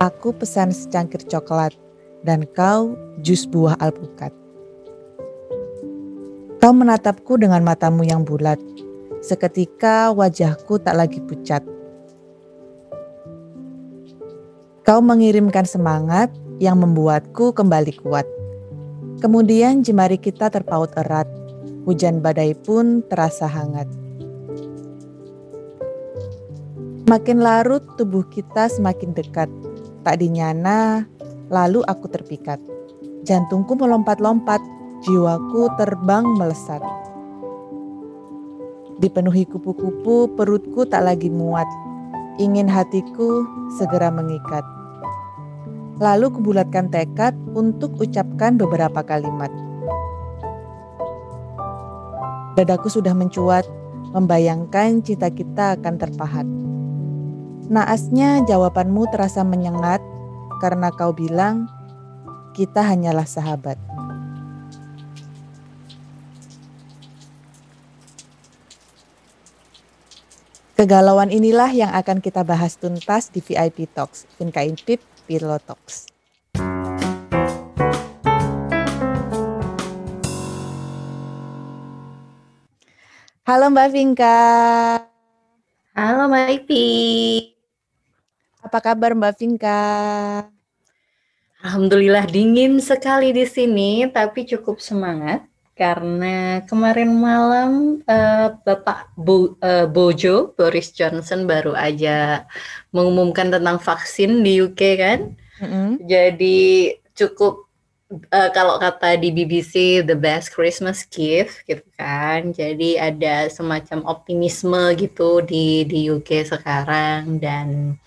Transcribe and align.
Aku 0.00 0.32
pesan 0.32 0.72
secangkir 0.72 1.20
coklat 1.28 1.76
dan 2.24 2.48
kau 2.56 2.96
jus 3.20 3.44
buah 3.44 3.76
alpukat. 3.84 4.32
Kau 6.56 6.72
menatapku 6.72 7.36
dengan 7.36 7.60
matamu 7.60 8.08
yang 8.08 8.24
bulat. 8.24 8.56
Seketika 9.20 10.08
wajahku 10.08 10.80
tak 10.80 10.96
lagi 10.96 11.20
pucat. 11.20 11.60
Kau 14.88 15.04
mengirimkan 15.04 15.68
semangat 15.68 16.32
yang 16.56 16.80
membuatku 16.80 17.52
kembali 17.52 17.92
kuat. 18.00 18.24
Kemudian 19.20 19.84
jemari 19.84 20.16
kita 20.16 20.48
terpaut 20.48 20.96
erat. 20.96 21.28
Hujan 21.84 22.24
badai 22.24 22.56
pun 22.56 23.04
terasa 23.04 23.44
hangat. 23.44 23.84
Makin 27.04 27.44
larut 27.44 27.84
tubuh 28.00 28.24
kita 28.32 28.72
semakin 28.72 29.12
dekat. 29.12 29.52
Tak 30.00 30.16
dinyana, 30.16 31.04
lalu 31.52 31.84
aku 31.84 32.08
terpikat. 32.08 32.56
Jantungku 33.28 33.76
melompat-lompat, 33.76 34.64
jiwaku 35.04 35.68
terbang 35.76 36.24
melesat. 36.40 36.80
Dipenuhi 38.96 39.44
kupu-kupu, 39.44 40.32
perutku 40.40 40.88
tak 40.88 41.04
lagi 41.04 41.28
muat. 41.28 41.68
Ingin 42.40 42.64
hatiku 42.64 43.44
segera 43.76 44.08
mengikat. 44.08 44.64
Lalu 46.00 46.32
kubulatkan 46.32 46.88
tekad 46.88 47.36
untuk 47.52 48.00
ucapkan 48.00 48.56
beberapa 48.56 49.04
kalimat. 49.04 49.52
Dadaku 52.56 52.88
sudah 52.88 53.12
mencuat, 53.12 53.68
membayangkan 54.16 55.04
cita 55.04 55.28
kita 55.28 55.76
akan 55.76 55.94
terpahat. 56.00 56.48
Naasnya 57.70 58.42
jawabanmu 58.50 59.14
terasa 59.14 59.46
menyengat 59.46 60.02
karena 60.58 60.90
kau 60.90 61.14
bilang 61.14 61.70
kita 62.50 62.82
hanyalah 62.82 63.22
sahabat. 63.22 63.78
Kegalauan 70.74 71.30
inilah 71.30 71.70
yang 71.70 71.94
akan 71.94 72.18
kita 72.18 72.42
bahas 72.42 72.74
tuntas 72.74 73.30
di 73.30 73.38
VIP 73.38 73.86
Talks, 73.94 74.26
Finkain 74.34 74.74
Pip 74.74 74.98
Pillow 75.30 75.62
Talks. 75.62 76.10
Halo 83.46 83.70
Mbak 83.70 83.88
Vinka. 83.94 84.38
Halo 85.94 86.26
Mbak 86.26 86.66
Ipi. 86.66 87.59
Apa 88.70 88.94
kabar 88.94 89.18
Mbak 89.18 89.34
Vinka? 89.34 89.82
Alhamdulillah 91.58 92.22
dingin 92.30 92.78
sekali 92.78 93.34
di 93.34 93.42
sini, 93.42 94.06
tapi 94.06 94.46
cukup 94.46 94.78
semangat 94.78 95.42
karena 95.74 96.62
kemarin 96.70 97.10
malam 97.18 97.98
uh, 98.06 98.54
Bapak 98.62 99.10
Bo, 99.18 99.58
uh, 99.58 99.90
Bojo 99.90 100.54
Boris 100.54 100.94
Johnson 100.94 101.50
baru 101.50 101.74
aja 101.74 102.46
mengumumkan 102.94 103.50
tentang 103.50 103.82
vaksin 103.82 104.46
di 104.46 104.62
UK 104.62 104.80
kan. 105.02 105.34
Mm-hmm. 105.58 105.88
Jadi 106.06 106.94
cukup 107.18 107.66
uh, 108.30 108.54
kalau 108.54 108.78
kata 108.78 109.18
di 109.18 109.34
BBC 109.34 110.06
the 110.06 110.14
best 110.14 110.54
Christmas 110.54 111.02
gift 111.10 111.66
gitu 111.66 111.82
kan. 111.98 112.54
Jadi 112.54 113.02
ada 113.02 113.50
semacam 113.50 114.06
optimisme 114.06 114.94
gitu 114.94 115.42
di 115.42 115.82
di 115.90 116.06
UK 116.06 116.46
sekarang 116.46 117.42
dan 117.42 117.98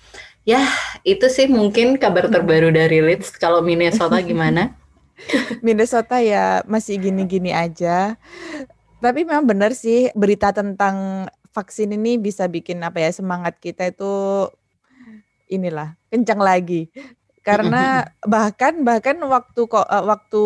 ya 0.43 0.63
itu 1.03 1.27
sih 1.27 1.47
mungkin 1.47 1.99
kabar 1.99 2.27
terbaru 2.31 2.71
dari 2.71 2.99
Leeds. 3.03 3.35
Kalau 3.39 3.63
Minnesota 3.63 4.19
gimana? 4.23 4.75
Minnesota 5.65 6.19
ya 6.19 6.63
masih 6.67 6.99
gini-gini 6.99 7.51
aja. 7.51 8.15
Tapi 9.03 9.27
memang 9.27 9.43
benar 9.43 9.75
sih 9.75 10.07
berita 10.15 10.55
tentang 10.55 11.27
vaksin 11.51 11.91
ini 11.93 12.15
bisa 12.17 12.47
bikin 12.47 12.81
apa 12.81 13.03
ya 13.03 13.11
semangat 13.11 13.59
kita 13.59 13.91
itu 13.91 14.47
inilah 15.51 15.95
kencang 16.07 16.39
lagi. 16.39 16.87
Karena 17.43 18.07
bahkan 18.23 18.87
bahkan 18.87 19.19
waktu 19.27 19.67
kok 19.67 19.83
uh, 19.83 20.03
waktu 20.07 20.43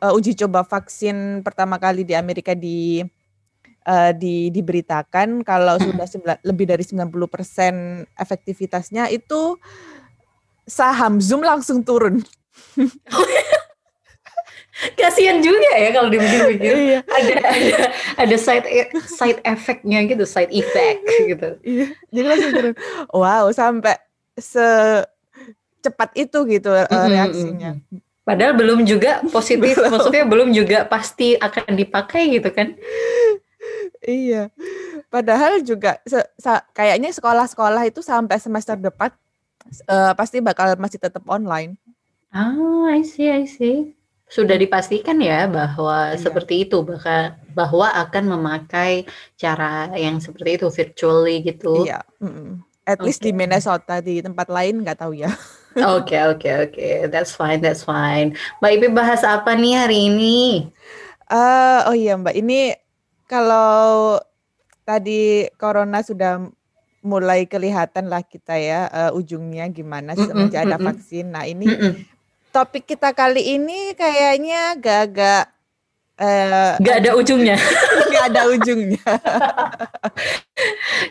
uh, 0.00 0.16
uji 0.16 0.38
coba 0.38 0.62
vaksin 0.62 1.42
pertama 1.42 1.76
kali 1.82 2.06
di 2.06 2.14
Amerika 2.14 2.54
di 2.54 3.02
uh, 3.86 4.12
di 4.12 4.50
diberitakan 4.52 5.44
kalau 5.46 5.76
sudah 5.80 6.06
lebih 6.44 6.66
dari 6.68 6.84
90% 6.84 7.06
efektivitasnya 8.16 9.08
itu 9.12 9.56
saham 10.68 11.18
Zoom 11.18 11.42
langsung 11.42 11.82
turun. 11.82 12.22
kasihan 14.96 15.44
juga 15.44 15.70
ya 15.76 15.92
kalau 15.92 16.08
dipikir-pikir 16.08 16.72
iya. 16.72 17.00
ada 17.04 17.36
ada 17.52 17.78
ada 18.16 18.36
side 18.40 18.64
e, 18.64 18.88
side 19.04 19.40
effectnya 19.44 20.08
gitu 20.08 20.24
side 20.24 20.48
effect 20.48 21.04
gitu 21.04 21.48
iya 21.60 21.86
jadi 22.08 22.26
langsung 22.32 22.52
turun 22.56 22.74
wow 23.12 23.44
sampai 23.52 24.00
secepat 24.40 26.10
itu 26.16 26.38
gitu 26.48 26.72
mm 26.72 26.88
-hmm. 26.88 27.08
reaksinya 27.12 27.70
padahal 28.24 28.56
belum 28.56 28.88
juga 28.88 29.20
positif 29.28 29.76
belum. 29.76 29.90
maksudnya 29.92 30.24
belum 30.24 30.48
juga 30.56 30.78
pasti 30.88 31.36
akan 31.36 31.76
dipakai 31.76 32.40
gitu 32.40 32.48
kan 32.48 32.72
iya 34.04 34.48
padahal 35.12 35.60
juga 35.64 36.00
se 36.06 36.20
kayaknya 36.72 37.12
sekolah-sekolah 37.12 37.88
itu 37.88 38.00
sampai 38.00 38.36
semester 38.40 38.76
depan 38.76 39.12
uh, 39.88 40.12
pasti 40.16 40.40
bakal 40.40 40.72
masih 40.76 41.00
tetap 41.00 41.24
online 41.28 41.76
ah 42.32 42.88
I 42.90 43.04
see 43.04 43.28
I 43.28 43.44
see 43.44 43.96
sudah 44.30 44.54
dipastikan 44.54 45.18
ya 45.18 45.50
bahwa 45.50 46.14
iya. 46.14 46.20
seperti 46.22 46.62
itu 46.62 46.86
bahkan 46.86 47.34
bahwa 47.50 47.90
akan 47.90 48.38
memakai 48.38 49.02
cara 49.34 49.90
yang 49.98 50.22
seperti 50.22 50.62
itu 50.62 50.70
virtually 50.70 51.42
gitu. 51.42 51.82
Iya. 51.82 52.06
Mm 52.22 52.62
At 52.88 52.98
okay. 52.98 53.06
least 53.12 53.20
di 53.22 53.30
Minnesota 53.30 54.00
di 54.00 54.18
tempat 54.24 54.48
lain 54.50 54.82
nggak 54.82 54.98
tahu 55.04 55.14
ya. 55.14 55.30
Oke 55.94 56.18
oke 56.18 56.50
oke, 56.66 56.88
that's 57.14 57.30
fine 57.30 57.62
that's 57.62 57.86
fine. 57.86 58.34
Mbak 58.58 58.70
Ipi 58.74 58.88
bahas 58.90 59.22
apa 59.22 59.54
nih 59.54 59.78
hari 59.78 60.10
ini? 60.10 60.66
Uh, 61.30 61.86
oh 61.86 61.94
iya 61.94 62.18
Mbak, 62.18 62.34
ini 62.34 62.74
kalau 63.30 64.18
tadi 64.82 65.46
corona 65.54 66.02
sudah 66.02 66.50
mulai 67.06 67.46
kelihatan 67.46 68.10
lah 68.10 68.26
kita 68.26 68.58
ya 68.58 68.90
uh, 68.90 69.10
ujungnya 69.14 69.70
gimana 69.70 70.18
semenjak 70.18 70.66
mm 70.66 70.66
-mm, 70.66 70.74
ada 70.74 70.76
vaksin. 70.82 71.26
Nah 71.30 71.46
ini 71.46 71.70
mm 71.70 71.78
-mm 71.78 72.18
topik 72.50 72.86
kita 72.86 73.14
kali 73.14 73.58
ini 73.58 73.94
kayaknya 73.94 74.74
agak-agak 74.74 75.54
uh, 76.18 76.74
gak 76.82 76.96
ada 77.06 77.10
ujungnya. 77.14 77.56
gak 78.14 78.24
ada 78.34 78.42
ujungnya. 78.50 79.00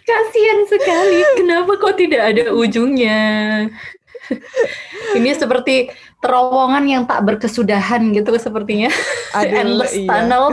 Kasihan 0.07 0.59
sekali. 0.67 1.19
Kenapa 1.39 1.71
kok 1.79 1.95
tidak 1.95 2.35
ada 2.35 2.51
ujungnya? 2.51 3.19
Ini 5.15 5.29
seperti 5.33 5.89
terowongan 6.19 6.83
yang 6.85 7.03
tak 7.07 7.23
berkesudahan 7.23 8.11
gitu 8.13 8.35
sepertinya. 8.35 8.91
Aduh, 9.33 9.57
Endless 9.63 9.95
iya. 9.95 10.09
tunnel. 10.11 10.45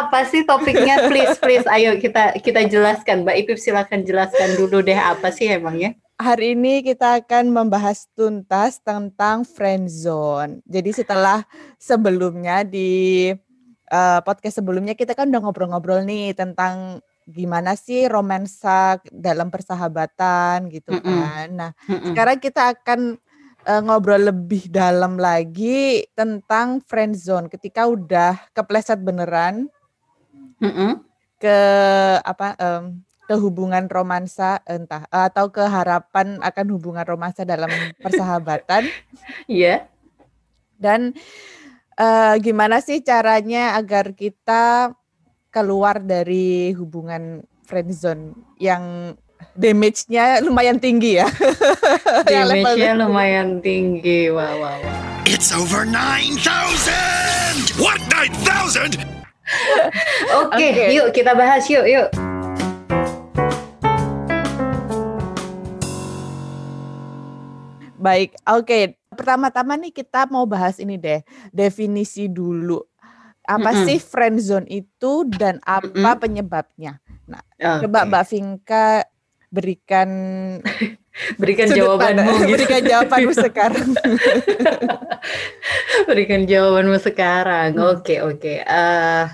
Apa 0.00 0.26
sih 0.28 0.42
topiknya? 0.44 1.08
Please, 1.10 1.38
please, 1.38 1.66
ayo 1.70 1.96
kita 1.98 2.38
kita 2.38 2.66
jelaskan. 2.66 3.22
Mbak 3.26 3.36
Ipip 3.46 3.58
silakan 3.58 4.02
jelaskan 4.04 4.58
dulu 4.58 4.82
deh 4.82 4.98
apa 4.98 5.30
sih 5.30 5.48
emangnya? 5.48 5.94
hari 6.18 6.58
ini 6.58 6.82
kita 6.82 7.22
akan 7.22 7.54
membahas 7.54 8.10
tuntas 8.18 8.82
tentang 8.82 9.46
friend 9.46 9.86
zone. 9.86 10.58
Jadi 10.66 10.90
setelah 10.90 11.46
sebelumnya 11.78 12.66
di 12.66 13.30
uh, 13.88 14.20
podcast 14.26 14.58
sebelumnya 14.58 14.98
kita 14.98 15.14
kan 15.14 15.30
udah 15.30 15.40
ngobrol-ngobrol 15.46 16.02
nih 16.02 16.34
tentang 16.34 16.98
gimana 17.28 17.78
sih 17.78 18.10
romansa 18.10 18.98
dalam 19.14 19.52
persahabatan 19.52 20.66
gitu 20.74 20.96
mm 20.96 21.00
-mm. 21.00 21.06
kan. 21.06 21.48
Nah, 21.54 21.70
mm 21.86 21.94
-mm. 21.94 22.04
sekarang 22.12 22.38
kita 22.42 22.62
akan 22.74 23.00
uh, 23.68 23.82
ngobrol 23.84 24.32
lebih 24.32 24.72
dalam 24.72 25.20
lagi 25.20 26.08
tentang 26.16 26.80
friend 26.88 27.12
zone 27.14 27.52
ketika 27.52 27.84
udah 27.84 28.40
kepleset 28.56 28.98
beneran. 29.04 29.68
Mm 30.58 30.72
-mm. 30.74 30.92
ke 31.38 31.58
apa 32.26 32.58
um, 32.58 32.98
ke 33.30 33.34
hubungan 33.38 33.86
romansa 33.86 34.58
entah 34.66 35.06
atau 35.06 35.54
keharapan 35.54 36.42
akan 36.42 36.66
hubungan 36.74 37.06
romansa 37.06 37.46
dalam 37.46 37.70
persahabatan. 38.02 38.90
Iya. 39.46 39.62
yeah. 39.62 39.78
Dan 40.74 41.14
uh, 41.94 42.34
gimana 42.42 42.82
sih 42.82 43.06
caranya 43.06 43.78
agar 43.78 44.18
kita 44.18 44.90
keluar 45.54 46.02
dari 46.02 46.74
hubungan 46.74 47.46
friendzone 47.68 48.34
yang 48.56 49.14
damage-nya 49.58 50.42
lumayan 50.42 50.78
tinggi 50.78 51.18
ya. 51.18 51.26
damage-nya 52.30 52.94
lumayan 52.94 53.58
tinggi. 53.58 54.30
Wow, 54.30 54.62
wow, 54.62 54.78
wow. 54.78 55.26
It's 55.26 55.52
over 55.52 55.84
9,000! 55.84 56.38
What 57.76 58.00
9,000? 58.08 58.96
Oke, 60.38 60.52
okay, 60.52 60.70
okay. 60.76 60.88
yuk 60.92 61.08
kita 61.16 61.32
bahas 61.32 61.64
yuk, 61.72 61.88
yuk. 61.88 62.08
Baik, 67.98 68.36
oke. 68.46 68.94
Pertama-tama 69.18 69.74
nih 69.74 69.90
kita 69.90 70.30
mau 70.30 70.46
bahas 70.46 70.78
ini 70.78 70.94
deh, 70.94 71.24
definisi 71.50 72.30
dulu. 72.30 72.78
Apa 73.42 73.74
Mm-mm. 73.74 73.84
sih 73.88 73.98
friend 73.98 74.38
zone 74.38 74.68
itu 74.70 75.26
dan 75.34 75.58
apa 75.66 75.88
Mm-mm. 75.90 76.20
penyebabnya? 76.20 77.00
Nah, 77.26 77.42
Oke. 77.58 77.88
coba 77.88 78.06
Mbak 78.06 78.24
Vinka 78.28 79.02
berikan 79.48 80.08
berikan 81.40 81.68
jawabanmu 81.72 82.46
gitu. 82.46 82.52
berikan 82.54 82.82
jawabanmu 82.84 83.32
sekarang. 83.34 83.88
Berikan 86.08 86.46
jawabanmu 86.46 86.96
sekarang. 87.02 87.74
Hmm. 87.76 87.90
Oke, 87.98 88.22
oke. 88.22 88.62
Eh 88.62 89.26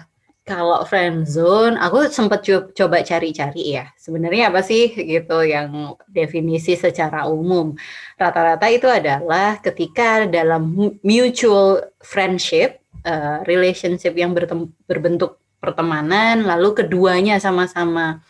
kalau 0.44 0.84
friend 0.84 1.24
zone, 1.24 1.80
aku 1.80 2.04
sempat 2.12 2.44
co- 2.44 2.68
coba 2.76 3.00
cari-cari 3.00 3.80
ya. 3.80 3.88
Sebenarnya 3.96 4.52
apa 4.52 4.60
sih 4.60 4.92
gitu 4.92 5.40
yang 5.40 5.96
definisi 6.04 6.76
secara 6.76 7.24
umum. 7.24 7.72
Rata-rata 8.20 8.68
itu 8.68 8.84
adalah 8.84 9.56
ketika 9.64 10.28
dalam 10.28 10.68
mu- 10.68 10.96
mutual 11.00 11.88
friendship, 12.04 12.76
eh, 13.08 13.40
relationship 13.48 14.12
yang 14.20 14.36
berbentuk 14.84 15.40
pertemanan, 15.64 16.44
lalu 16.44 16.76
keduanya 16.76 17.40
sama-sama 17.40 18.20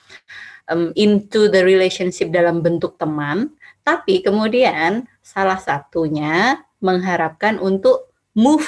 em, 0.70 0.92
into 0.96 1.48
the 1.52 1.62
relationship 1.64 2.30
dalam 2.32 2.64
bentuk 2.64 2.96
teman, 2.96 3.52
tapi 3.84 4.24
kemudian 4.24 5.04
salah 5.20 5.60
satunya 5.60 6.64
mengharapkan 6.80 7.56
untuk 7.60 8.12
move 8.36 8.66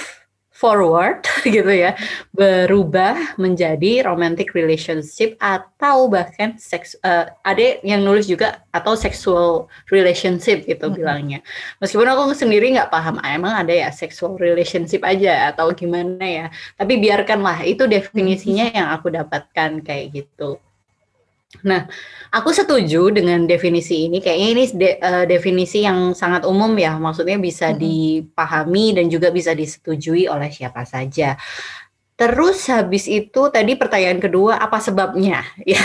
forward 0.56 1.20
gitu 1.44 1.68
ya, 1.68 1.92
berubah 2.32 3.36
menjadi 3.36 4.08
romantic 4.08 4.56
relationship 4.56 5.36
atau 5.36 6.08
bahkan 6.08 6.56
seks 6.56 6.96
eh, 7.04 7.28
ada 7.44 7.76
yang 7.84 8.00
nulis 8.00 8.24
juga 8.24 8.64
atau 8.72 8.96
sexual 8.96 9.68
relationship 9.92 10.64
gitu 10.64 10.88
Mm-mm. 10.88 10.96
bilangnya. 10.96 11.44
Meskipun 11.84 12.08
aku 12.08 12.32
sendiri 12.32 12.72
nggak 12.72 12.88
paham 12.88 13.20
ah, 13.20 13.36
emang 13.36 13.52
ada 13.52 13.72
ya 13.72 13.92
sexual 13.92 14.40
relationship 14.40 15.04
aja 15.04 15.52
atau 15.52 15.68
gimana 15.76 16.24
ya. 16.24 16.46
Tapi 16.80 16.96
biarkanlah 16.96 17.68
itu 17.68 17.84
definisinya 17.84 18.72
yang 18.72 18.88
aku 18.96 19.12
dapatkan 19.12 19.84
kayak 19.84 20.24
gitu. 20.24 20.56
Nah, 21.64 21.88
aku 22.34 22.52
setuju 22.52 23.08
dengan 23.14 23.46
definisi 23.48 24.10
ini. 24.10 24.20
Kayaknya 24.20 24.48
ini 24.52 24.64
de- 24.74 24.98
eh, 25.00 25.24
definisi 25.24 25.86
yang 25.86 26.12
sangat 26.12 26.44
umum 26.44 26.74
ya. 26.76 26.98
Maksudnya 27.00 27.38
bisa 27.40 27.72
Mm-mm. 27.72 27.80
dipahami 27.80 28.98
dan 28.98 29.06
juga 29.08 29.32
bisa 29.32 29.56
disetujui 29.56 30.28
oleh 30.28 30.52
siapa 30.52 30.84
saja. 30.84 31.38
Terus 32.16 32.64
habis 32.72 33.04
itu 33.12 33.52
tadi 33.52 33.76
pertanyaan 33.76 34.16
kedua 34.24 34.56
apa 34.56 34.80
sebabnya? 34.80 35.44
Ya. 35.68 35.80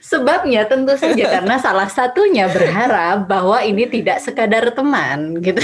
sebabnya 0.00 0.64
tentu 0.68 0.92
saja 0.96 1.24
karena 1.40 1.56
salah 1.60 1.88
satunya 1.88 2.48
berharap 2.48 3.28
bahwa 3.28 3.60
ini 3.64 3.88
tidak 3.88 4.24
sekadar 4.24 4.72
teman 4.72 5.40
gitu. 5.40 5.60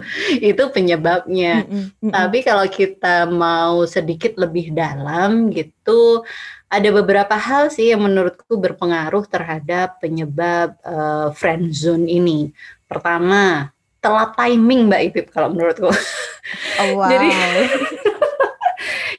Itu 0.52 0.68
penyebabnya. 0.72 1.64
Tapi 2.00 2.38
kalau 2.44 2.66
kita 2.68 3.24
mau 3.28 3.84
sedikit 3.88 4.36
lebih 4.40 4.72
dalam 4.76 5.48
gitu, 5.52 6.24
ada 6.66 6.88
beberapa 6.90 7.38
hal 7.38 7.70
sih 7.70 7.94
yang 7.94 8.02
menurutku 8.02 8.58
berpengaruh 8.58 9.24
terhadap 9.30 10.02
penyebab 10.02 10.74
eh, 10.82 11.28
friend 11.38 11.70
zone 11.70 12.10
ini. 12.10 12.50
Pertama, 12.90 13.70
telat 14.02 14.34
timing 14.38 14.86
Mbak 14.86 15.02
Ipip 15.10 15.26
kalau 15.34 15.50
menurutku. 15.50 15.90
Oh, 15.90 16.90
wow. 16.98 17.10
Jadi 17.10 17.28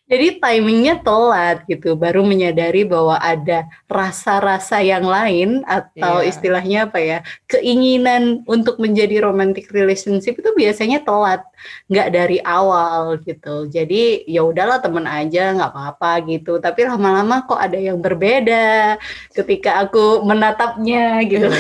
Jadi 0.08 0.40
timingnya 0.40 1.04
telat 1.04 1.68
gitu, 1.68 2.00
baru 2.00 2.24
menyadari 2.24 2.88
bahwa 2.88 3.20
ada 3.20 3.68
rasa-rasa 3.92 4.80
yang 4.80 5.04
lain 5.04 5.68
atau 5.68 6.24
Iya. 6.24 6.32
istilahnya 6.32 6.80
apa 6.88 7.00
ya, 7.04 7.20
keinginan 7.52 8.40
untuk 8.48 8.80
menjadi 8.80 9.20
romantic 9.20 9.68
relationship 9.76 10.40
itu 10.40 10.50
biasanya 10.56 11.04
telat, 11.04 11.44
nggak 11.92 12.10
dari 12.16 12.40
awal 12.40 13.20
gitu. 13.28 13.68
Jadi 13.68 14.24
ya 14.32 14.48
udahlah 14.48 14.80
temen 14.80 15.04
aja 15.04 15.52
nggak 15.60 15.76
apa-apa 15.76 16.24
gitu. 16.32 16.56
Tapi 16.64 16.88
lama-lama 16.88 17.44
kok 17.44 17.60
ada 17.60 17.76
yang 17.76 18.00
berbeda 18.00 18.96
ketika 19.36 19.84
aku 19.84 20.24
menatapnya 20.24 21.20
gitu. 21.28 21.52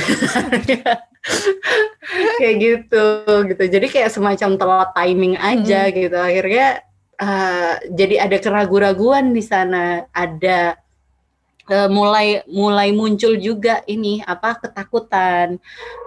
kayak 2.39 2.55
gitu 2.63 3.05
gitu. 3.51 3.63
Jadi 3.67 3.87
kayak 3.91 4.07
semacam 4.15 4.55
telat 4.55 4.89
timing 4.95 5.35
aja 5.35 5.91
gitu. 5.91 6.15
Akhirnya 6.15 6.86
eh, 7.21 7.73
jadi 7.89 8.15
ada 8.29 8.37
keraguan-raguan 8.41 9.33
di 9.33 9.41
sana, 9.41 10.05
ada 10.13 10.77
eh, 11.67 11.89
mulai 11.91 12.41
mulai 12.47 12.89
muncul 12.95 13.35
juga 13.39 13.83
ini 13.87 14.23
apa 14.23 14.55
ketakutan, 14.63 15.59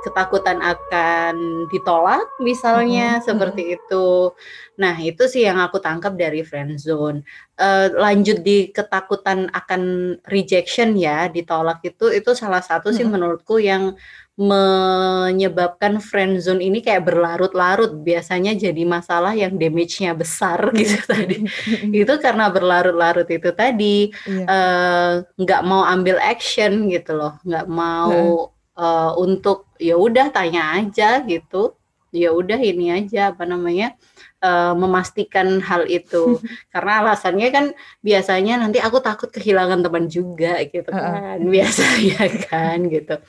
ketakutan 0.05 0.59
akan 0.65 1.35
ditolak 1.69 2.25
misalnya 2.41 3.21
Mhm, 3.21 3.25
seperti 3.29 3.63
itu. 3.77 4.33
Nah 4.81 4.97
itu 4.97 5.23
sih 5.29 5.45
yang 5.45 5.61
aku 5.61 5.77
tangkap 5.83 6.17
dari 6.17 6.41
friend 6.47 6.81
zone. 6.81 7.21
Eh, 7.61 7.89
lanjut 7.93 8.41
di 8.41 8.73
ketakutan 8.73 9.53
akan 9.53 9.83
rejection 10.25 10.97
ya, 10.97 11.29
ditolak 11.29 11.85
itu 11.85 12.09
itu 12.09 12.31
salah 12.33 12.65
satu 12.65 12.89
sih 12.97 13.05
Mhm. 13.05 13.13
menurutku 13.13 13.61
yang 13.61 13.93
menyebabkan 14.41 16.01
friend 16.01 16.41
zone 16.41 16.65
ini 16.65 16.81
kayak 16.81 17.05
berlarut-larut. 17.05 17.93
Biasanya 18.01 18.57
jadi 18.57 18.89
masalah 18.89 19.37
yang 19.37 19.61
damage-nya 19.61 20.17
besar 20.17 20.57
gitu 20.81 20.97
tadi. 21.05 21.45
Itu 21.93 22.17
karena 22.17 22.49
berlarut-larut 22.49 23.29
itu 23.29 23.53
tadi 23.53 24.09
Iya. 24.25 24.45
eh, 24.49 25.13
nggak 25.37 25.63
mau 25.69 25.85
ambil 25.85 26.17
action 26.17 26.89
gitu 26.89 27.21
loh. 27.21 27.37
Nggak 27.45 27.67
mau 27.69 28.49
eh, 28.81 29.13
untuk 29.21 29.69
ya 29.77 30.01
udah 30.01 30.33
tanya 30.33 30.81
aja 30.81 31.21
gitu. 31.29 31.77
Ya 32.11 32.33
udah 32.35 32.59
ini 32.59 32.91
aja 32.91 33.37
apa 33.37 33.45
namanya 33.45 33.93
eh, 34.41 34.73
memastikan 34.73 35.61
hal 35.61 35.85
itu. 35.85 36.41
Karena 36.73 37.05
alasannya 37.05 37.49
kan 37.53 37.65
biasanya 38.01 38.57
nanti 38.57 38.81
aku 38.81 39.05
takut 39.05 39.29
kehilangan 39.29 39.85
teman 39.85 40.09
juga 40.09 40.65
gitu 40.65 40.89
kan. 40.89 41.45
Biasanya 41.45 42.25
kan 42.49 42.89
gitu 42.89 43.21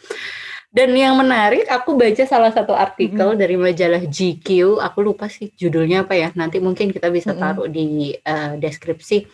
dan 0.71 0.95
yang 0.95 1.19
menarik, 1.19 1.67
aku 1.67 1.99
baca 1.99 2.23
salah 2.23 2.47
satu 2.47 2.71
artikel 2.71 3.35
dari 3.35 3.59
majalah 3.59 4.07
GQ, 4.07 4.79
aku 4.79 5.03
lupa 5.03 5.27
sih 5.27 5.51
judulnya 5.59 6.07
apa 6.07 6.15
ya, 6.15 6.31
nanti 6.31 6.63
mungkin 6.63 6.95
kita 6.95 7.11
bisa 7.11 7.35
taruh 7.35 7.67
di 7.67 8.15
eh, 8.15 8.53
deskripsi. 8.55 9.27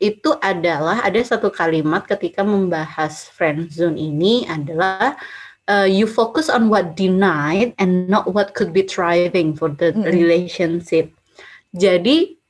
Itu 0.00 0.40
adalah 0.40 1.04
ada 1.04 1.20
satu 1.20 1.52
kalimat 1.52 2.08
ketika 2.08 2.40
membahas 2.40 3.28
friend 3.28 3.68
zone 3.68 4.00
ini 4.00 4.48
adalah 4.48 5.20
eh, 5.68 5.84
you 5.84 6.08
focus 6.08 6.48
on 6.48 6.72
what 6.72 6.96
denied 6.96 7.76
and 7.76 8.08
not 8.08 8.32
what 8.32 8.56
could 8.56 8.72
be 8.72 8.80
thriving 8.80 9.52
for 9.52 9.68
the 9.68 9.92
Mm-mm. 9.92 10.08
relationship. 10.08 11.12
Jadi 11.76 12.40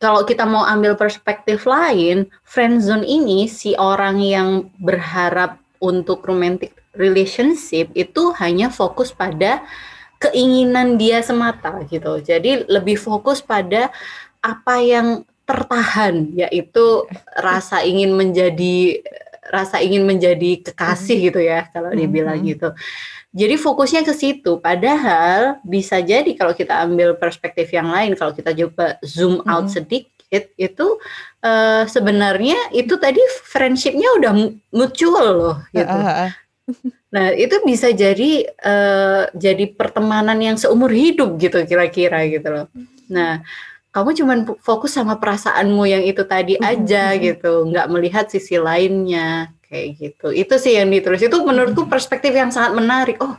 kalau 0.00 0.24
kita 0.24 0.48
mau 0.48 0.64
ambil 0.64 0.96
perspektif 0.96 1.68
lain, 1.68 2.32
friend 2.48 2.80
zone 2.80 3.04
ini 3.04 3.44
si 3.44 3.76
orang 3.76 4.24
yang 4.24 4.72
berharap 4.80 5.60
untuk 5.84 6.24
romantic 6.24 6.81
relationship 6.94 7.90
itu 7.92 8.22
hanya 8.38 8.68
fokus 8.68 9.12
pada 9.12 9.64
keinginan 10.18 10.94
dia 10.96 11.18
semata 11.20 11.82
gitu. 11.88 12.22
Jadi 12.22 12.64
lebih 12.70 12.94
fokus 12.94 13.42
pada 13.42 13.90
apa 14.38 14.78
yang 14.78 15.26
tertahan 15.42 16.30
yaitu 16.38 17.04
rasa 17.34 17.82
ingin 17.82 18.14
menjadi 18.14 19.02
rasa 19.50 19.82
ingin 19.82 20.06
menjadi 20.06 20.62
kekasih 20.70 21.18
gitu 21.28 21.40
ya 21.42 21.66
kalau 21.74 21.90
dibilang 21.90 22.38
Mhm. 22.38 22.46
gitu. 22.54 22.68
Jadi 23.34 23.54
fokusnya 23.58 24.06
ke 24.06 24.14
situ. 24.14 24.60
Padahal 24.62 25.58
bisa 25.64 25.98
jadi 25.98 26.28
kalau 26.36 26.54
kita 26.54 26.84
ambil 26.84 27.16
perspektif 27.18 27.72
yang 27.74 27.90
lain, 27.90 28.14
kalau 28.14 28.30
kita 28.30 28.52
coba 28.54 29.00
zoom 29.02 29.40
out 29.48 29.66
Mhm. 29.66 29.74
sedikit, 29.74 30.44
itu 30.56 30.86
eh, 31.42 31.84
sebenarnya 31.90 32.70
itu 32.70 32.94
tadi 32.96 33.18
friendshipnya 33.42 34.14
udah 34.22 34.32
mu- 34.32 34.54
mutual 34.70 35.28
loh 35.34 35.56
gitu. 35.74 35.90
Heeh, 35.90 36.06
heeh. 36.06 36.30
Nah 37.12 37.30
itu 37.36 37.60
bisa 37.64 37.92
jadi 37.92 38.48
eh, 38.48 39.22
jadi 39.36 39.64
pertemanan 39.76 40.38
yang 40.40 40.56
seumur 40.56 40.88
hidup 40.88 41.36
gitu 41.36 41.60
kira-kira 41.68 42.24
gitu 42.28 42.48
loh. 42.48 42.66
Nah 43.12 43.44
kamu 43.92 44.10
cuman 44.16 44.38
fokus 44.64 44.96
sama 44.96 45.20
perasaanmu 45.20 45.84
yang 45.84 46.00
itu 46.00 46.24
tadi 46.24 46.56
aja 46.56 47.12
gitu, 47.20 47.68
nggak 47.68 47.86
melihat 47.92 48.24
sisi 48.32 48.56
lainnya 48.56 49.52
kayak 49.68 49.88
gitu. 50.00 50.32
Itu 50.32 50.56
sih 50.56 50.80
yang 50.80 50.88
ditulis. 50.88 51.20
Itu 51.20 51.44
menurutku 51.44 51.84
perspektif 51.92 52.32
yang 52.32 52.48
sangat 52.48 52.72
menarik. 52.72 53.20
Oh 53.20 53.36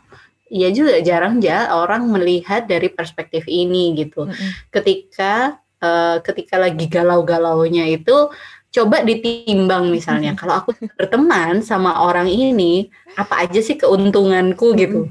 iya 0.53 0.69
juga 0.69 1.01
jarang 1.01 1.41
ya 1.41 1.73
orang 1.73 2.05
melihat 2.05 2.69
dari 2.69 2.93
perspektif 2.93 3.49
ini 3.49 3.97
gitu. 3.97 4.29
Ketika 4.69 5.57
eh, 5.81 6.17
ketika 6.21 6.61
lagi 6.61 6.85
galau-galaunya 6.85 7.89
itu 7.89 8.29
coba 8.73 8.99
ditimbang 8.99 9.87
misalnya 9.87 10.33
kalau 10.33 10.59
aku 10.59 10.69
berteman 10.97 11.61
sama 11.61 12.01
orang 12.01 12.25
ini 12.25 12.89
apa 13.13 13.45
aja 13.45 13.61
sih 13.61 13.75
keuntunganku 13.75 14.73
gitu 14.73 15.07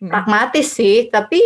pragmatis 0.00 0.72
sih 0.72 1.06
tapi 1.06 1.38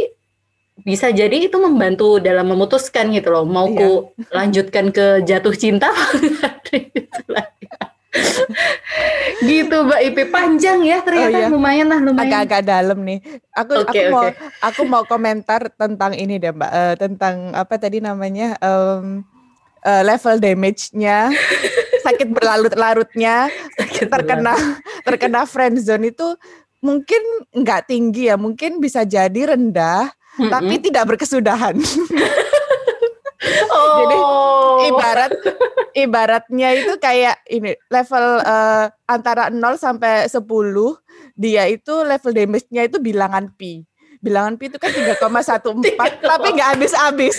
bisa 0.78 1.10
jadi 1.10 1.44
itu 1.44 1.58
membantu 1.58 2.16
dalam 2.18 2.46
memutuskan 2.46 3.10
gitu 3.10 3.28
loh 3.28 3.42
mau 3.42 3.66
Iya. 3.66 3.76
ku 3.76 3.90
lanjutkan 4.30 4.88
ke 4.88 5.20
jatuh 5.26 5.52
cinta? 5.52 5.90
Gitu 6.68 7.32
gitu 9.44 9.76
Mbak 9.84 10.00
Ipe 10.04 10.22
panjang 10.26 10.80
ya 10.82 10.98
ternyata 11.00 11.28
Oh, 11.28 11.38
iya. 11.38 11.46
lumayan 11.48 11.86
lah 11.86 11.98
lumayan. 12.00 12.26
agak-agak 12.26 12.60
dalam 12.64 12.98
nih. 13.04 13.18
Aku 13.52 13.72
Oke, 13.78 13.86
aku 13.86 14.02
mau 14.08 14.24
oke. 14.24 14.32
aku 14.60 14.80
mau 14.84 15.02
komentar 15.04 15.60
tentang 15.70 16.12
ini 16.12 16.36
deh 16.36 16.50
Mbak, 16.50 16.70
Eh, 16.72 16.94
tentang 16.96 17.52
apa 17.52 17.74
tadi 17.76 18.00
namanya 18.00 18.56
em, 18.58 19.22
eh, 19.88 20.02
level 20.04 20.36
damage-nya, 20.36 21.32
sakit 22.04 22.28
berlarut-larutnya, 22.28 23.48
terkena 23.96 24.54
terkena 25.02 25.48
friendzone 25.48 26.12
itu 26.12 26.36
mungkin 26.84 27.48
nggak 27.56 27.88
tinggi 27.88 28.28
ya, 28.28 28.36
mungkin 28.36 28.78
bisa 28.78 29.08
jadi 29.08 29.56
rendah, 29.56 30.12
Mm-mm. 30.36 30.52
tapi 30.52 30.74
tidak 30.84 31.16
berkesudahan. 31.16 31.74
oh. 33.72 34.84
Ibarat 34.88 35.32
ibaratnya 35.94 36.68
itu 36.78 36.94
kayak 37.02 37.42
ini 37.50 37.74
level 37.90 38.24
eh, 38.42 38.86
antara 39.10 39.50
0 39.50 39.58
sampai 39.74 40.30
10 40.30 40.38
dia 41.38 41.66
itu 41.70 41.94
level 42.02 42.32
damage-nya 42.34 42.86
itu 42.86 42.98
bilangan 42.98 43.50
pi. 43.54 43.86
Bilangan 44.18 44.58
pi 44.58 44.66
itu 44.66 44.78
kan 44.82 44.90
3,14 44.90 45.94
tapi 46.30 46.46
nggak 46.54 46.68
habis-habis. 46.74 47.38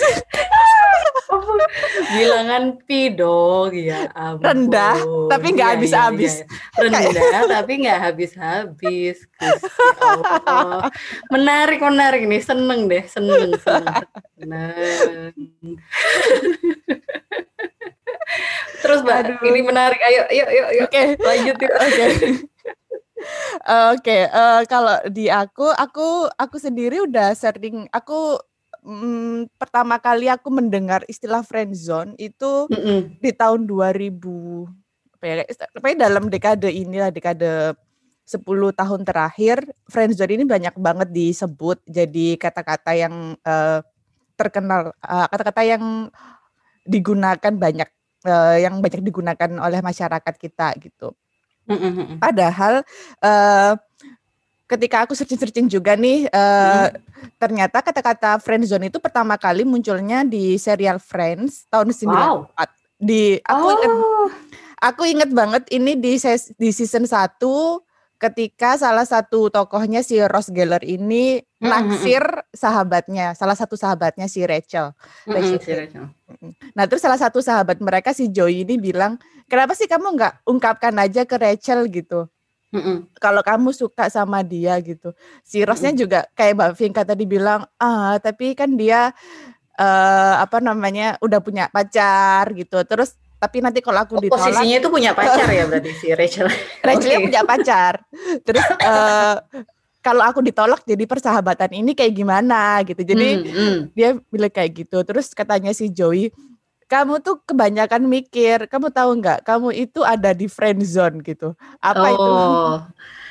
Bilangan 2.10 2.64
pi 2.84 3.10
dong 3.10 3.70
ya 3.72 4.10
ampun. 4.12 4.44
Rendah, 4.44 4.96
tapi 5.30 5.46
nggak 5.54 5.68
Iya, 5.70 5.74
iya, 5.74 5.78
habis-habis. 5.78 6.34
iya. 6.42 6.46
rendah 6.80 7.42
tapi 7.46 7.72
nggak 7.80 7.98
habis-habis 8.02 9.18
Allah. 9.40 10.90
menarik 11.28 11.80
menarik 11.80 12.22
nih 12.26 12.42
seneng 12.42 12.86
deh 12.86 13.04
seneng 13.06 13.54
seneng, 13.56 13.94
seneng. 14.36 15.34
terus 18.80 18.98
mbak 19.04 19.16
Aduh. 19.28 19.38
ini 19.44 19.60
menarik 19.60 20.00
ayo 20.00 20.22
ayo 20.30 20.44
ayo, 20.48 20.64
ayo. 20.72 20.82
Oke. 20.88 21.02
lanjut 21.20 21.56
yuk. 21.58 21.72
Oke. 21.72 22.04
Oke, 23.92 24.18
eh, 24.24 24.60
kalau 24.64 24.96
di 25.12 25.28
aku, 25.28 25.68
aku 25.68 26.24
aku 26.32 26.56
sendiri 26.56 27.04
udah 27.04 27.36
sering 27.36 27.84
aku 27.92 28.40
mm, 28.84 29.54
pertama 29.56 29.96
kali 30.00 30.28
aku 30.28 30.48
mendengar 30.52 31.04
istilah 31.06 31.44
friendzone 31.44 32.16
itu 32.16 32.66
Mm-mm. 32.68 33.20
di 33.20 33.30
tahun 33.32 33.64
2000 33.64 34.16
apa 35.20 35.24
ya 35.28 35.96
dalam 35.96 36.32
dekade 36.32 36.72
inilah 36.72 37.12
dekade 37.12 37.76
10 38.24 38.46
tahun 38.72 39.00
terakhir 39.02 39.68
friendzone 39.90 40.40
ini 40.40 40.44
banyak 40.46 40.74
banget 40.80 41.08
disebut 41.10 41.82
jadi 41.84 42.38
kata-kata 42.40 42.94
yang 42.96 43.36
eh, 43.42 43.80
terkenal 44.38 44.96
eh, 44.96 45.26
kata-kata 45.28 45.62
yang 45.66 46.08
digunakan 46.88 47.52
banyak 47.52 47.88
eh, 48.24 48.56
yang 48.64 48.80
banyak 48.80 49.02
digunakan 49.04 49.50
oleh 49.60 49.80
masyarakat 49.84 50.34
kita 50.40 50.72
gitu. 50.80 51.12
Mm-mm, 51.68 51.92
mm-mm. 51.92 52.16
Padahal 52.18 52.80
eh, 53.20 53.72
ketika 54.70 55.02
aku 55.02 55.18
searching-searching 55.18 55.66
juga 55.66 55.98
nih 55.98 56.30
eh, 56.30 56.86
ternyata 57.36 57.82
kata-kata 57.82 58.38
friendzone 58.38 58.86
itu 58.86 59.02
pertama 59.02 59.34
kali 59.34 59.66
munculnya 59.66 60.22
di 60.22 60.54
serial 60.54 61.02
Friends 61.02 61.66
tahun 61.66 61.90
94. 61.90 62.06
Wow. 62.06 62.36
Di 62.96 63.42
aku 63.42 63.66
ingat 63.74 63.90
oh 63.90 64.28
Aku 64.80 65.04
inget 65.04 65.28
banget 65.28 65.68
ini 65.68 65.92
di 65.92 66.16
ses- 66.16 66.56
di 66.56 66.72
season 66.72 67.04
1 67.04 67.36
ketika 68.16 68.80
salah 68.80 69.04
satu 69.04 69.52
tokohnya 69.52 70.00
si 70.00 70.16
Ross 70.20 70.48
Geller 70.48 70.80
ini 70.80 71.40
Mm, 71.40 71.44
mm, 71.60 71.60
mm. 71.60 71.68
naksir 71.68 72.24
sahabatnya, 72.56 73.36
salah 73.36 73.52
satu 73.52 73.76
sahabatnya 73.76 74.24
si 74.24 74.40
Rachel. 74.40 74.96
Rachel. 75.28 75.60
si 75.60 75.72
Rachel. 75.76 76.08
Nah, 76.72 76.88
terus 76.88 77.04
salah 77.04 77.20
satu 77.20 77.44
sahabat 77.44 77.76
mereka 77.84 78.16
si 78.16 78.32
Joey 78.32 78.64
ini 78.64 78.80
bilang, 78.80 79.20
"Kenapa 79.44 79.76
sih 79.76 79.84
kamu 79.84 80.16
nggak 80.16 80.48
ungkapkan 80.48 80.96
aja 80.96 81.28
ke 81.28 81.36
Rachel 81.36 81.84
gitu? 81.92 82.32
Mm-mm. 82.70 83.10
Kalau 83.18 83.42
kamu 83.42 83.74
suka 83.74 84.06
sama 84.06 84.40
dia 84.42 84.78
gitu." 84.80 85.10
Si 85.42 85.62
Rossnya 85.62 85.90
juga 85.94 86.26
kayak 86.32 86.54
Mbak 86.54 86.70
Vinka 86.78 87.02
tadi 87.02 87.24
bilang, 87.26 87.66
"Ah, 87.76 88.18
tapi 88.22 88.54
kan 88.54 88.74
dia 88.74 89.10
eh 89.80 90.34
apa 90.36 90.60
namanya 90.60 91.16
udah 91.24 91.40
punya 91.40 91.64
pacar 91.72 92.52
gitu. 92.52 92.76
Terus 92.84 93.16
tapi 93.40 93.64
nanti 93.64 93.80
kalau 93.80 94.04
aku 94.04 94.20
Oh, 94.20 94.22
ditolak 94.22 94.52
posisinya 94.52 94.76
itu 94.76 94.88
punya 94.92 95.16
pacar 95.16 95.48
ya 95.48 95.64
berarti 95.70 95.90
si 95.96 96.12
Rachel. 96.12 96.46
Rachelnya 96.84 97.18
Oke. 97.18 97.26
punya 97.32 97.42
pacar. 97.48 97.94
Terus 98.44 98.66
eh, 98.92 99.36
kalau 100.04 100.24
aku 100.24 100.44
ditolak 100.44 100.84
jadi 100.84 101.04
persahabatan 101.08 101.72
ini 101.72 101.96
kayak 101.96 102.12
gimana 102.12 102.84
gitu. 102.84 103.00
Jadi 103.00 103.28
Mm, 103.40 103.48
mm. 103.48 103.76
dia 103.96 104.20
bilang 104.28 104.52
kayak 104.52 104.84
gitu. 104.84 105.00
Terus 105.00 105.32
katanya 105.32 105.72
si 105.72 105.88
Joey, 105.88 106.28
kamu 106.90 107.22
tuh 107.22 107.38
kebanyakan 107.46 108.10
mikir. 108.10 108.66
Kamu 108.66 108.90
tahu 108.90 109.22
nggak? 109.22 109.46
Kamu 109.46 109.70
itu 109.70 110.02
ada 110.02 110.34
di 110.34 110.50
friend 110.50 110.82
zone 110.82 111.22
gitu. 111.22 111.54
Apa 111.78 112.06
itu? 112.10 112.32
Oh. 112.34 112.82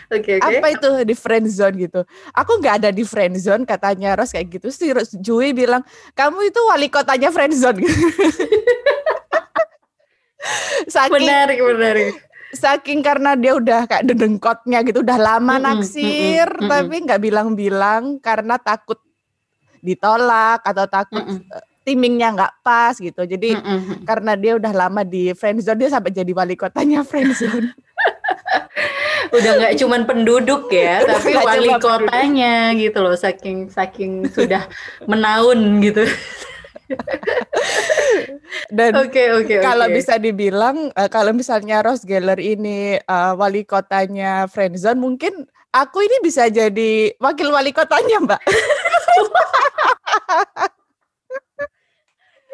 Oke 0.10 0.42
oke. 0.42 0.58
Apa 0.58 0.74
itu 0.74 0.90
di 1.06 1.14
friend 1.14 1.46
zone 1.46 1.86
gitu? 1.86 2.02
Aku 2.34 2.58
nggak 2.58 2.82
ada 2.82 2.90
di 2.90 3.06
friend 3.06 3.38
zone 3.38 3.62
katanya 3.62 4.18
Ros 4.18 4.34
kayak 4.34 4.58
gitu. 4.58 4.74
Si 4.74 4.90
Joey 5.22 5.54
bilang, 5.54 5.86
kamu 6.18 6.50
itu 6.50 6.58
wali 6.66 6.90
kotanya 6.90 7.30
friend 7.30 7.54
zone. 7.54 7.86
Saking 10.90 11.30
Menarik 11.30 11.62
menarik. 11.62 12.14
saking 12.50 13.06
karena 13.06 13.38
dia 13.38 13.54
udah 13.54 13.86
kayak 13.86 14.10
dedengkotnya 14.10 14.82
gitu 14.82 15.06
udah 15.06 15.22
lama 15.22 15.62
Mm-mm, 15.62 15.66
naksir 15.70 16.50
mm-mm, 16.50 16.66
mm-mm. 16.66 16.66
tapi 16.66 16.96
nggak 17.06 17.22
bilang-bilang 17.22 18.18
karena 18.18 18.58
takut 18.58 18.98
ditolak 19.86 20.66
atau 20.66 20.90
takut 20.90 21.22
Mm-mm. 21.22 21.46
eh, 21.46 21.69
timingnya 21.90 22.38
nggak 22.38 22.54
pas 22.62 22.94
gitu 22.94 23.26
jadi 23.26 23.58
Mm-mm. 23.58 24.06
karena 24.06 24.38
dia 24.38 24.62
udah 24.62 24.70
lama 24.70 25.02
di 25.02 25.34
friendzone 25.34 25.82
dia 25.82 25.90
sampai 25.90 26.14
jadi 26.14 26.30
wali 26.38 26.54
kotanya 26.54 27.02
friendzone 27.10 27.74
Udah 29.30 29.62
nggak 29.62 29.78
cuman 29.78 30.10
penduduk 30.10 30.74
ya, 30.74 31.06
Udah 31.06 31.22
tapi 31.22 31.38
wali 31.38 31.70
cuma 31.70 31.78
penduduk. 31.78 32.10
kotanya 32.10 32.74
gitu 32.74 32.98
loh, 32.98 33.14
saking 33.14 33.70
saking 33.70 34.26
sudah 34.26 34.66
menaun 35.06 35.78
gitu. 35.86 36.02
dan 38.74 38.98
oke 38.98 39.24
oke. 39.38 39.62
kalau 39.62 39.86
bisa 39.94 40.18
dibilang 40.18 40.90
eh, 40.98 41.06
kalau 41.06 41.30
misalnya 41.30 41.86
Ross 41.86 42.02
Geller 42.02 42.42
ini 42.42 42.98
eh, 42.98 43.34
wali 43.38 43.62
kotanya 43.62 44.50
friendzone 44.50 44.98
mungkin 44.98 45.46
aku 45.70 46.02
ini 46.02 46.26
bisa 46.26 46.50
jadi 46.50 47.14
wakil 47.22 47.54
wali 47.54 47.70
kotanya 47.70 48.18
mbak 48.26 48.42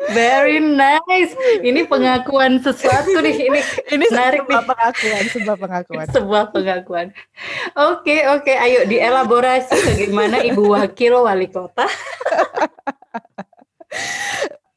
Very 0.07 0.59
nice. 0.59 1.31
Ini 1.59 1.85
pengakuan 1.85 2.59
sesuatu 2.59 3.17
nih. 3.17 3.35
Ini 3.47 3.59
ini 3.91 4.05
Menarik 4.05 4.43
sebuah 4.43 4.61
nih. 4.61 4.67
pengakuan 4.67 5.23
sebuah 5.29 5.57
pengakuan 5.57 6.05
sebuah 6.11 6.43
pengakuan. 6.51 7.07
Oke 7.73 8.27
oke, 8.27 8.51
ayo 8.51 8.85
dielaborasi 8.85 9.73
bagaimana 9.73 10.41
ibu 10.41 10.69
wakil 10.71 11.17
wali 11.19 11.47
kota. 11.47 11.87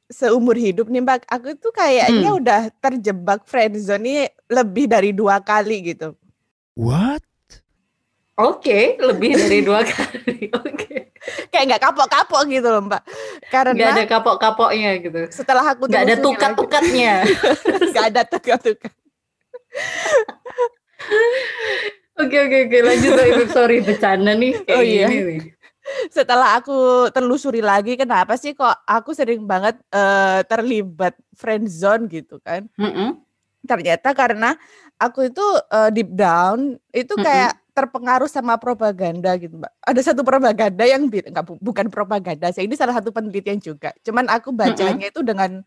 seumur 0.08 0.56
hidup 0.56 0.88
nih 0.88 0.98
mbak 0.98 1.22
aku 1.26 1.54
tuh 1.54 1.70
kayaknya 1.70 2.26
Hmm. 2.26 2.38
udah 2.38 2.60
terjebak 2.74 3.44
friendzone 3.44 4.02
ini 4.02 4.14
lebih 4.48 4.88
dari 4.88 5.10
dua 5.12 5.38
kali 5.38 5.84
gitu 5.84 6.16
What? 6.74 7.22
Oke, 8.34 8.94
lebih 8.98 9.34
dari 9.34 9.66
dua 9.66 9.82
kali. 9.82 10.46
Oke. 10.54 11.07
Kayak 11.48 11.64
nggak 11.68 11.82
kapok-kapok 11.82 12.42
gitu 12.46 12.66
loh 12.66 12.82
mbak 12.82 13.02
Nggak 13.48 13.60
ada 13.60 13.70
karena 13.72 14.02
kapok-kapoknya 14.06 14.90
gitu. 15.00 15.20
setelah 15.28 15.64
aku 15.66 15.84
Nggak 15.84 16.02
ada 16.02 16.12
lagi- 16.12 16.24
tukat-tukatnya. 16.24 17.12
nggak 17.90 18.04
ada 18.08 18.22
tukat-tukat 18.24 18.92
Oke 22.18 22.34
oke 22.36 22.56
oke 22.66 22.78
lanjut 22.82 23.14
Ibu. 23.14 23.42
sorry 23.48 23.78
bercanda 23.78 24.34
nih 24.34 24.52
kayak 24.60 24.74
Oh, 24.74 24.82
iya. 24.82 25.06
gini 25.06 25.22
nih. 25.24 25.40
setelah 26.08 26.58
aku 26.58 26.74
telusuri 27.08 27.62
lagi 27.62 27.94
kenapa 27.94 28.34
sih 28.34 28.52
kok 28.52 28.68
aku 28.82 29.10
sering 29.12 29.42
banget 29.42 29.78
eh, 29.88 30.44
terlibat 30.44 31.16
friendzone 31.32 32.04
gitu 32.06 32.36
kan 32.38 32.66
Mm-mm. 32.74 33.16
ternyata 33.62 34.12
karena 34.12 34.52
aku 34.96 35.24
itu 35.24 35.40
eh, 35.64 35.90
deep 35.90 36.10
down 36.10 36.76
itu 36.90 37.14
kayak 37.16 37.56
terpengaruh 37.78 38.26
sama 38.26 38.58
propaganda 38.58 39.30
gitu 39.38 39.54
mbak 39.54 39.70
ada 39.78 40.00
satu 40.02 40.26
propaganda 40.26 40.82
yang 40.82 41.06
bi- 41.06 41.22
nggak 41.22 41.44
bu- 41.46 41.60
bukan 41.62 41.86
propaganda 41.86 42.50
sih 42.50 42.66
ini 42.66 42.74
salah 42.74 42.98
satu 42.98 43.14
penelitian 43.14 43.62
juga 43.62 43.94
cuman 44.02 44.26
aku 44.26 44.50
bacanya 44.50 45.06
itu 45.06 45.22
dengan 45.22 45.62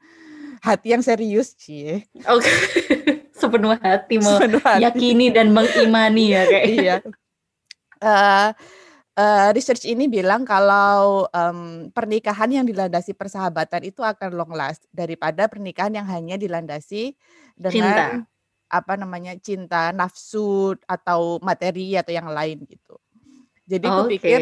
hati 0.60 0.92
yang 0.92 1.00
serius 1.00 1.56
sih 1.56 2.04
Oke. 2.28 2.52
Sepenuh 3.40 3.74
hati 3.74 4.20
Sepenuh 4.20 4.60
hati. 4.60 4.84
meyakini 4.84 5.32
dan 5.32 5.50
mengimani 5.50 6.36
ya 6.36 6.44
kayak. 6.46 6.66
iya 6.76 6.96
Eh, 8.02 8.50
eh, 9.14 9.48
research 9.54 9.86
ini 9.86 10.10
bilang 10.10 10.42
kalau 10.42 11.30
em, 11.30 11.90
pernikahan 11.90 12.50
yang 12.50 12.66
dilandasi 12.66 13.14
persahabatan 13.14 13.86
itu 13.86 14.02
akan 14.02 14.34
long 14.34 14.50
last 14.54 14.90
daripada 14.90 15.46
pernikahan 15.46 15.94
yang 15.94 16.10
hanya 16.10 16.34
dilandasi 16.34 17.14
dengan 17.54 18.26
apa 18.72 18.96
namanya 18.96 19.36
cinta 19.36 19.92
nafsu 19.92 20.80
atau 20.88 21.44
materi 21.44 22.00
atau 22.00 22.16
yang 22.16 22.32
lain 22.32 22.64
gitu. 22.64 22.96
Jadi 23.68 23.86
aku 23.88 24.04
Oke. 24.08 24.12
pikir, 24.16 24.40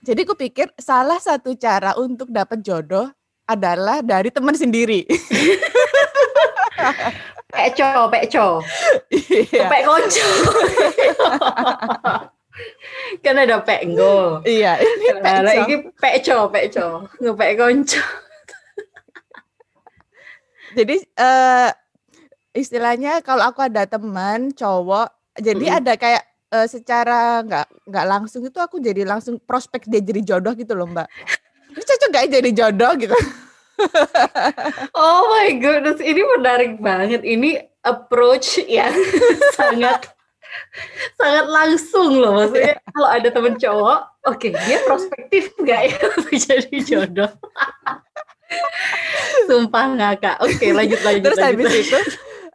jadi 0.00 0.20
aku 0.24 0.34
pikir 0.36 0.66
salah 0.80 1.20
satu 1.20 1.52
cara 1.56 1.92
untuk 2.00 2.32
dapat 2.32 2.64
jodoh 2.64 3.12
adalah 3.44 4.00
dari 4.00 4.32
teman 4.32 4.56
sendiri. 4.56 5.04
Pekco, 7.48 8.12
pekco. 8.12 8.60
Iya. 9.08 9.72
Pek 9.72 9.82
konco. 9.88 10.28
kan 13.24 13.40
ada 13.40 13.64
penggo. 13.64 14.44
Iya, 14.44 14.76
ini 14.76 15.06
Nah, 15.16 15.20
pecah. 15.24 15.64
ini 15.64 15.74
pekco, 15.96 16.52
pekco. 16.52 17.08
Ngepek 17.16 17.52
konco. 17.56 18.04
Jadi 20.76 21.00
eh 21.00 21.70
istilahnya 22.52 23.20
kalau 23.24 23.48
aku 23.48 23.64
ada 23.64 23.84
teman 23.84 24.52
cowok, 24.52 25.08
jadi 25.38 25.66
Mm-mm. 25.74 25.78
ada 25.84 25.92
kayak 25.96 26.22
eh, 26.52 26.66
secara 26.68 27.44
nggak 27.44 27.66
nggak 27.88 28.06
langsung 28.08 28.42
itu 28.44 28.58
aku 28.58 28.80
jadi 28.80 29.04
langsung 29.04 29.36
prospek 29.42 29.86
dia 29.86 30.00
jadi 30.00 30.20
jodoh 30.36 30.54
gitu 30.56 30.72
loh 30.72 30.88
Mbak. 30.88 31.08
Ini 31.76 31.82
cocok 31.84 32.08
gak 32.10 32.22
ya 32.26 32.30
jadi 32.40 32.50
jodoh 32.52 32.92
gitu? 32.98 33.16
Oh 34.98 35.30
my 35.30 35.54
goodness, 35.62 36.02
ini 36.02 36.18
menarik 36.18 36.82
banget. 36.82 37.22
Ini 37.22 37.62
approach 37.86 38.58
yang 38.66 38.90
sangat 39.58 40.10
sangat 41.14 41.46
langsung 41.46 42.18
loh 42.18 42.32
maksudnya 42.40 42.80
kalau 42.90 43.08
ada 43.08 43.28
temen 43.28 43.54
cowok 43.60 43.98
oke 44.32 44.48
dia 44.48 44.78
prospektif 44.88 45.52
nggak 45.60 45.80
ya 45.92 45.98
jadi 46.48 46.76
jodoh 46.82 47.30
sumpah 49.44 49.86
ngakak 49.94 50.36
oke 50.40 50.66
lanjut 50.72 51.00
lanjut 51.04 51.24
Terus 51.30 51.38
lanjut, 51.38 51.52
habis 51.52 51.66
lanjut. 51.68 51.84
itu 51.84 51.98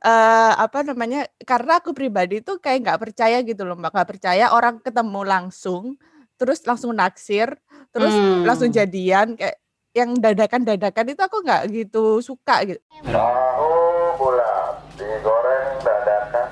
eh 0.03 0.53
apa 0.59 0.83
namanya? 0.83 1.23
Karena 1.47 1.79
aku 1.79 1.95
pribadi 1.95 2.43
tuh 2.43 2.59
kayak 2.59 2.79
nggak 2.83 2.99
percaya 2.99 3.39
gitu 3.39 3.63
loh 3.63 3.79
Mbak, 3.79 3.91
nggak 3.95 4.09
percaya 4.11 4.51
orang 4.51 4.83
ketemu 4.83 5.21
langsung, 5.23 5.95
terus 6.35 6.59
langsung 6.67 6.91
naksir, 6.91 7.55
terus 7.95 8.11
Hmm. 8.19 8.43
langsung 8.43 8.67
jadian 8.67 9.39
kayak 9.39 9.57
yang 9.95 10.17
dadakan-dadakan 10.19 11.05
itu 11.13 11.21
aku 11.23 11.37
nggak 11.45 11.61
gitu 11.71 12.19
suka 12.19 12.67
gitu. 12.67 12.81
Tahu 13.07 13.71
bulat 14.19 14.75
digoreng 14.99 15.69
dadakan 15.85 16.47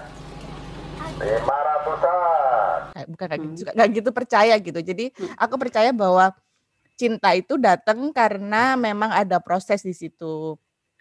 lima 1.19 1.57
ratusan. 1.59 2.79
Kayak 2.95 3.07
bukan 3.11 3.25
kayak 3.27 3.41
gitu 3.41 3.51
Hmm. 3.51 3.59
juga, 3.59 3.71
nggak 3.75 3.89
gitu 3.99 4.09
percaya 4.15 4.55
gitu. 4.63 4.79
Jadi 4.79 5.05
Hmm. 5.11 5.29
aku 5.35 5.55
percaya 5.59 5.91
bahwa 5.91 6.31
cinta 6.95 7.33
itu 7.33 7.57
datang 7.59 8.13
karena 8.15 8.77
memang 8.79 9.11
ada 9.11 9.41
proses 9.43 9.81
di 9.83 9.91
situ. 9.91 10.55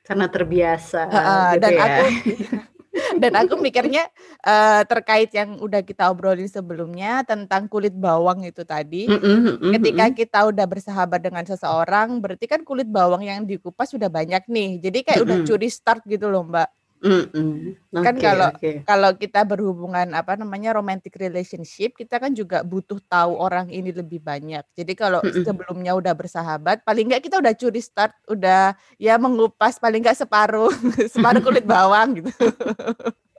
Karena 0.07 0.27
terbiasa 0.27 1.01
Heeh, 1.07 1.47
gitu 1.57 1.61
dan 1.63 1.73
ya. 1.73 1.85
aku 1.85 2.05
dan 3.23 3.33
aku 3.39 3.55
mikirnya 3.63 4.11
eh, 4.43 4.83
terkait 4.87 5.31
yang 5.31 5.63
udah 5.63 5.81
kita 5.87 6.11
obrolin 6.11 6.51
sebelumnya 6.51 7.23
tentang 7.23 7.71
kulit 7.71 7.95
bawang 7.95 8.43
itu 8.43 8.67
tadi. 8.67 9.07
Mm-mm, 9.07 9.39
mm-mm, 9.47 9.71
Ketika 9.79 10.05
mm-mm. 10.11 10.19
kita 10.19 10.39
udah 10.51 10.67
bersahabat 10.67 11.21
dengan 11.23 11.45
seseorang, 11.47 12.19
berarti 12.19 12.51
kan 12.51 12.67
kulit 12.67 12.91
bawang 12.91 13.23
yang 13.23 13.47
dikupas 13.47 13.95
sudah 13.95 14.11
banyak 14.11 14.43
nih. 14.51 14.83
Jadi 14.83 14.99
kayak 15.07 15.21
udah 15.23 15.39
curi 15.47 15.71
start 15.71 16.03
gitu 16.11 16.27
loh, 16.27 16.43
Mbak. 16.43 16.69
Mm-mm. 17.01 17.81
Kan 17.97 18.13
Oke, 18.13 18.21
kalau- 18.21 18.53
oke. 18.53 18.71
Kalau 18.85 19.11
kita 19.17 19.41
berhubungan 19.43 20.13
apa 20.13 20.37
namanya 20.37 20.77
romantic 20.77 21.17
relationship, 21.17 21.97
kita 21.97 22.21
kan 22.21 22.37
juga 22.37 22.61
butuh 22.61 23.01
tahu 23.03 23.41
orang 23.41 23.73
ini 23.73 23.89
lebih 23.89 24.21
banyak. 24.21 24.61
Jadi 24.77 24.93
kalau 24.93 25.25
Mm-mm. 25.25 25.41
sebelumnya 25.43 25.97
udah 25.97 26.13
bersahabat, 26.13 26.85
paling 26.85 27.09
nggak 27.09 27.25
kita 27.25 27.41
udah 27.41 27.57
curi 27.57 27.81
start, 27.81 28.13
udah 28.29 28.77
ya 29.01 29.17
mengupas 29.17 29.81
paling 29.81 30.05
nggak 30.05 30.21
separuh 30.21 30.69
separuh 31.17 31.41
kulit 31.41 31.65
bawang 31.65 32.21
gitu. 32.21 32.29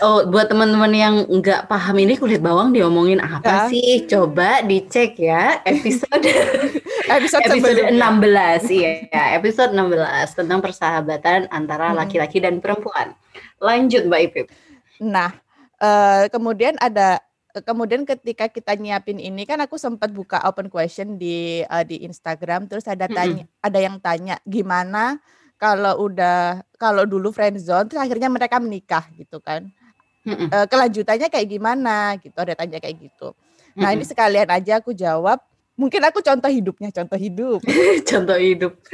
Oh, 0.00 0.24
buat 0.24 0.48
teman-teman 0.48 0.92
yang 0.92 1.14
nggak 1.28 1.68
paham 1.68 1.96
ini 2.00 2.16
kulit 2.16 2.40
bawang 2.40 2.72
diomongin 2.72 3.20
apa 3.20 3.44
Ya. 3.44 3.68
sih? 3.68 4.04
Coba 4.04 4.64
dicek 4.64 5.16
ya 5.16 5.60
episode 5.62 6.24
Episode, 7.10 7.42
episode 7.42 7.90
sebelumnya. 7.90 8.62
16 8.62 8.70
iya, 8.70 9.34
episode 9.34 9.74
16 9.74 10.38
tentang 10.38 10.62
persahabatan 10.62 11.50
antara 11.50 11.90
laki-laki 11.90 12.38
dan 12.38 12.62
perempuan. 12.62 13.12
Lanjut 13.58 14.06
Mbak 14.06 14.20
Ipip. 14.30 14.46
Nah, 15.02 15.34
eh, 15.76 16.30
kemudian 16.30 16.78
ada 16.78 17.18
kemudian 17.66 18.06
ketika 18.06 18.46
kita 18.46 18.78
nyiapin 18.78 19.18
ini 19.18 19.42
kan 19.42 19.58
aku 19.58 19.74
sempat 19.74 20.14
buka 20.14 20.38
open 20.46 20.70
question 20.70 21.18
di 21.18 21.66
eh, 21.66 21.84
di 21.84 22.06
Instagram 22.06 22.70
terus 22.70 22.86
ada 22.86 23.10
tanya 23.10 23.42
ada 23.58 23.78
yang 23.82 23.98
tanya 23.98 24.38
gimana 24.46 25.18
kalau 25.60 26.08
udah 26.08 26.64
kalau 26.80 27.04
dulu 27.04 27.28
friendzone 27.28 27.92
terus 27.92 28.00
akhirnya 28.00 28.32
mereka 28.32 28.56
menikah 28.56 29.04
gitu 29.14 29.38
kan. 29.44 29.68
Eh, 30.24 30.66
kelanjutannya 30.68 31.32
kayak 31.32 31.48
gimana 31.48 32.12
gitu 32.20 32.36
ada 32.36 32.52
tanya 32.52 32.76
kayak 32.76 33.08
gitu. 33.08 33.32
Nah, 33.72 33.96
ini 33.96 34.04
sekalian 34.04 34.50
aja 34.50 34.82
aku 34.82 34.92
jawab. 34.92 35.40
Mungkin 35.80 36.04
aku 36.04 36.20
contoh 36.20 36.50
hidupnya, 36.52 36.92
contoh 36.92 37.16
hidup. 37.16 37.60
contoh 38.10 38.36
hidup. 38.36 38.76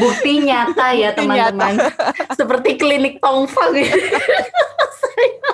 Bukti 0.00 0.40
nyata 0.40 0.96
ya 0.96 1.12
teman-teman. 1.12 1.76
Seperti 2.38 2.80
klinik 2.80 3.20
Tongfang. 3.20 3.76
saya, 4.96 5.52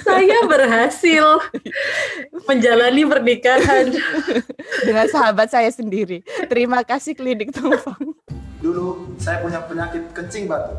saya 0.00 0.38
berhasil 0.48 1.24
menjalani 2.48 3.04
pernikahan. 3.04 3.92
dengan 4.88 5.06
sahabat 5.08 5.52
saya 5.52 5.68
sendiri. 5.68 6.24
Terima 6.48 6.80
kasih 6.80 7.12
klinik 7.12 7.52
Tumpang. 7.52 8.09
Dulu 8.60 9.16
saya 9.16 9.40
punya 9.40 9.64
penyakit 9.64 10.12
kencing 10.12 10.44
batu. 10.44 10.76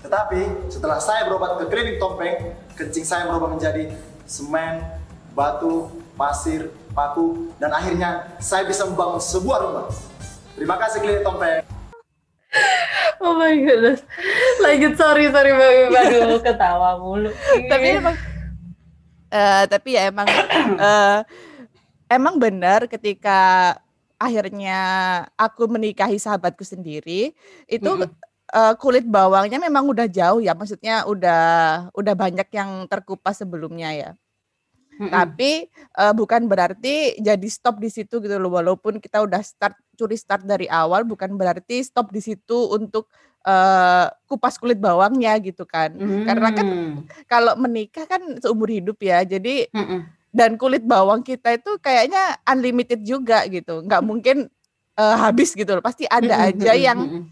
Tetapi 0.00 0.70
setelah 0.70 1.02
saya 1.02 1.26
berobat 1.26 1.58
ke 1.60 1.64
klinik 1.68 1.98
Tompeng, 1.98 2.54
kencing 2.78 3.04
saya 3.04 3.28
berubah 3.28 3.52
menjadi 3.52 3.92
semen, 4.24 4.80
batu, 5.34 5.90
pasir, 6.14 6.70
paku, 6.94 7.52
dan 7.58 7.74
akhirnya 7.74 8.30
saya 8.38 8.64
bisa 8.64 8.86
membangun 8.86 9.20
sebuah 9.20 9.58
rumah. 9.60 9.86
Terima 10.54 10.78
kasih 10.78 11.02
klinik 11.02 11.26
Tompeng. 11.26 11.66
Oh 13.20 13.36
my 13.36 13.52
goodness. 13.52 14.00
Lanjut 14.64 14.96
sorry 14.96 15.28
sorry 15.28 15.52
Mbak 15.52 15.70
Ipip. 15.84 16.00
Aduh 16.00 16.40
ketawa 16.40 16.96
mulu. 16.96 17.30
tapi 17.68 17.86
emang 18.00 18.16
eh 19.30 19.62
tapi 19.68 19.88
ya 19.94 20.08
emang 20.08 20.26
eh 20.80 21.18
emang 22.10 22.40
benar 22.40 22.88
ketika 22.88 23.76
akhirnya 24.20 24.78
aku 25.40 25.64
menikahi 25.64 26.20
sahabatku 26.20 26.60
sendiri 26.60 27.32
itu 27.64 27.90
Mm-mm. 27.90 28.12
eh, 28.52 28.74
kulit 28.76 29.08
bawangnya 29.08 29.56
memang 29.56 29.88
udah 29.88 30.04
jauh 30.04 30.44
ya 30.44 30.52
maksudnya 30.52 31.08
udah 31.08 31.42
udah 31.96 32.14
banyak 32.14 32.48
yang 32.52 32.84
terkupas 32.84 33.40
sebelumnya 33.40 33.90
ya 33.96 34.10
Mm-mm. 35.00 35.08
tapi 35.08 35.72
eh, 35.72 36.12
bukan 36.12 36.44
berarti 36.44 37.16
jadi 37.16 37.48
stop 37.48 37.80
di 37.80 37.88
situ 37.88 38.20
gitu 38.20 38.36
loh 38.36 38.52
walaupun 38.52 39.00
kita 39.00 39.24
udah 39.24 39.40
start 39.40 39.72
curi 39.96 40.20
start 40.20 40.44
dari 40.44 40.68
awal 40.68 41.08
bukan 41.08 41.32
berarti 41.40 41.80
stop 41.80 42.12
di 42.12 42.20
situ 42.20 42.68
untuk 42.76 43.08
eh, 43.48 44.06
kupas 44.28 44.60
kulit 44.60 44.76
bawangnya 44.76 45.40
gitu 45.40 45.64
kan 45.64 45.96
karena 46.28 46.52
kan 46.52 46.68
Mm. 46.68 47.08
kalau 47.24 47.56
menikah 47.56 48.04
kan 48.04 48.20
seumur 48.38 48.68
hidup 48.68 49.00
ya. 49.00 49.24
Jadi 49.24 49.72
Mm-mm. 49.72 50.19
Dan 50.30 50.54
kulit 50.54 50.86
bawang 50.86 51.26
kita 51.26 51.58
itu 51.58 51.76
kayaknya 51.82 52.38
unlimited 52.46 53.02
juga 53.02 53.42
gitu. 53.50 53.82
nggak 53.82 54.02
mungkin 54.02 54.46
eh, 54.94 55.16
habis 55.18 55.52
gitu 55.54 55.78
loh. 55.78 55.82
Pasti 55.82 56.06
ada 56.06 56.50
aja 56.50 56.72
yang 56.74 57.28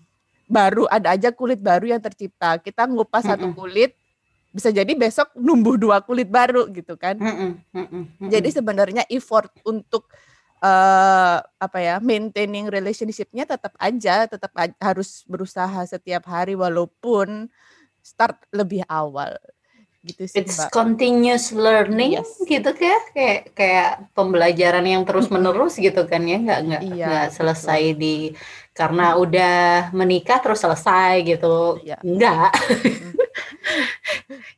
baru, 0.51 0.91
ada 0.91 1.15
aja 1.15 1.31
kulit 1.31 1.63
baru 1.63 1.95
yang 1.95 2.03
tercipta. 2.03 2.59
Kita 2.59 2.91
ngupas 2.91 3.25
satu 3.27 3.55
kulit 3.55 3.95
bisa 4.49 4.73
jadi 4.73 4.91
besok 4.97 5.31
numbuh 5.39 5.79
dua 5.79 6.03
kulit 6.03 6.27
baru 6.27 6.67
gitu 6.75 6.99
kan. 6.99 7.15
Jadi 8.19 8.49
sebenarnya 8.51 9.07
effort 9.13 9.53
untuk 9.63 10.11
eh 10.59 11.39
apa 11.39 11.79
ya 11.79 12.03
maintaining 12.03 12.67
relationship-nya 12.67 13.47
tetap 13.47 13.79
aja 13.79 14.27
tetap 14.27 14.51
harus 14.83 15.23
berusaha 15.31 15.87
setiap 15.87 16.27
hari 16.27 16.59
walaupun 16.59 17.47
start 18.03 18.43
lebih 18.51 18.83
awal 18.91 19.39
gitu 20.09 20.23
sih 20.25 20.39
It's 20.39 20.57
Mbak. 20.57 20.71
continuous 20.71 21.51
learning 21.51 22.17
Yes. 22.17 22.39
gitu 22.43 22.71
kayak 22.73 23.01
kayak 23.13 23.39
kayak 23.53 23.89
pembelajaran 24.13 24.83
yang 24.83 25.03
terus 25.03 25.29
menerus 25.29 25.77
gitu 25.77 26.03
kan 26.03 26.23
ya 26.23 26.37
nggak 26.37 26.59
nggak 26.65 26.81
Iya, 26.83 26.93
nggak 26.99 27.27
betul. 27.27 27.37
selesai 27.37 27.81
di 27.95 28.15
karena 28.73 29.15
udah 29.15 29.91
menikah 29.93 30.39
terus 30.39 30.59
selesai 30.59 31.23
gitu 31.23 31.79
Iya. 31.83 31.97
enggak 32.01 32.51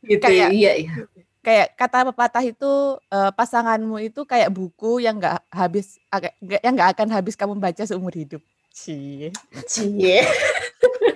gitu 0.06 0.22
Kayak- 0.22 0.52
iya 0.52 0.72
iya 0.78 0.92
kayak 1.40 1.72
kata 1.72 2.04
pepatah 2.06 2.42
itu 2.44 2.70
eh, 3.02 3.30
pasanganmu 3.32 3.96
itu 4.02 4.22
kayak 4.22 4.48
buku 4.48 5.00
yang 5.00 5.16
nggak 5.16 5.40
habis 5.48 5.96
nggak- 6.06 6.60
yang 6.60 6.72
nggak 6.74 6.90
akan 6.94 7.08
habis 7.10 7.32
kamu 7.32 7.56
baca 7.56 7.80
seumur 7.80 8.12
hidup. 8.12 8.44
Cie. 8.70 9.34
Cie. 9.66 10.22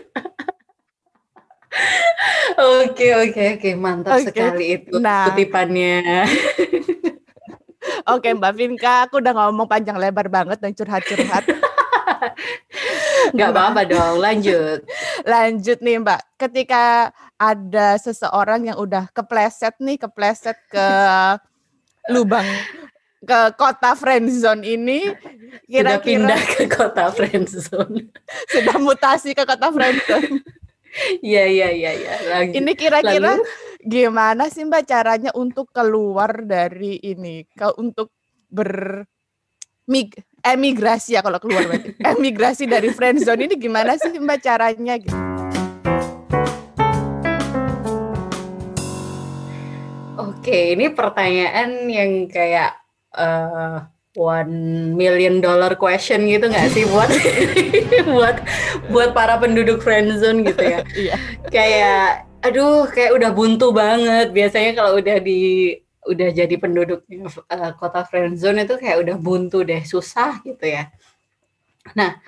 Oke 2.54 3.10
oke 3.14 3.42
oke 3.58 3.70
mantap 3.74 4.20
Oke, 4.20 4.30
sekali 4.30 4.78
itu 4.78 4.94
nah. 5.02 5.30
kutipannya. 5.30 6.02
Oke 8.04 8.32
Mbak 8.32 8.52
Vinka, 8.56 9.08
aku 9.08 9.20
udah 9.20 9.32
ngomong 9.32 9.68
panjang 9.68 9.96
lebar 9.96 10.28
banget 10.28 10.60
dan 10.60 10.72
curhat-curhat. 10.72 11.44
Nggak 13.32 13.48
apa-apa 13.52 13.80
dong, 13.88 14.20
lanjut. 14.20 14.84
Lanjut 15.24 15.78
nih 15.80 16.00
Mbak, 16.00 16.20
ketika 16.37 17.12
ada 17.37 17.96
seseorang 18.00 18.68
yang 18.72 18.76
udah 18.80 19.08
kepleset 19.12 19.76
nih, 19.80 19.96
kepleset 20.00 20.56
ke 20.68 20.88
lubang 22.12 22.44
ke 23.24 23.40
kota 23.56 23.96
friendzone 23.96 24.62
ini, 24.64 25.08
Sudah 25.08 25.96
kira-kira 25.96 26.04
pindah 26.04 26.40
ke 26.44 26.64
kota 26.68 27.08
friendzone. 27.08 28.12
sudah 28.52 28.76
mutasi 28.76 29.32
ke 29.32 29.42
kota 29.48 29.72
friendzone. 29.72 30.44
Iya 31.20 31.44
iya 31.44 31.68
iya 31.70 31.90
iya. 31.92 32.12
Lagi- 32.28 32.54
Ini 32.54 32.72
kira-kira 32.72 33.35
gimana 33.80 34.46
sih 34.46 34.62
Mbak 34.62 34.85
caranya 34.85 35.30
untuk 35.35 35.68
keluar 35.68 36.40
dari 36.40 36.98
ini? 36.98 37.42
Kalau 37.50 37.74
untuk 37.78 38.14
ber 38.46 39.02
mig 39.85 40.14
emigrasi 40.40 41.12
ya 41.14 41.20
kalau 41.20 41.37
keluar 41.37 41.66
berarti. 41.66 41.92
Emigrasi 42.16 42.64
dari 42.64 42.88
friendzone 42.88 43.44
ini 43.44 43.57
gimana 43.57 43.96
sih 43.96 44.14
Mbak 44.14 44.38
caranya 44.40 44.94
gitu? 44.96 45.16
Oke, 50.14 50.78
ini 50.78 50.94
pertanyaan 50.94 51.90
yang 51.90 52.30
kayak 52.30 52.78
eh, 53.12 53.76
one 54.14 54.94
million 54.94 55.42
dollar 55.42 55.74
question 55.74 56.27
gitu 56.31 56.46
nggak 56.46 56.70
sih 56.70 56.87
buat 56.87 57.11
buat 58.14 58.37
buat 58.90 59.11
para 59.11 59.38
penduduk 59.42 59.83
friendzone 59.83 60.46
gitu 60.46 60.62
ya? 60.62 60.81
Iya. 60.94 61.14
kayak 61.50 62.07
aduh 62.46 62.87
kayak 62.87 63.16
udah 63.18 63.31
buntu 63.35 63.74
banget 63.74 64.31
biasanya 64.31 64.70
kalau 64.79 65.00
udah 65.00 65.18
di 65.18 65.74
udah 66.05 66.29
jadi 66.31 66.55
penduduk 66.61 67.03
eh, 67.09 67.72
kota 67.81 68.05
friendzone 68.05 68.68
itu 68.68 68.77
kayak 68.77 69.03
udah 69.03 69.16
buntu 69.16 69.64
deh 69.64 69.83
susah 69.83 70.38
gitu 70.44 70.62
ya 70.62 70.92
nah 71.96 72.20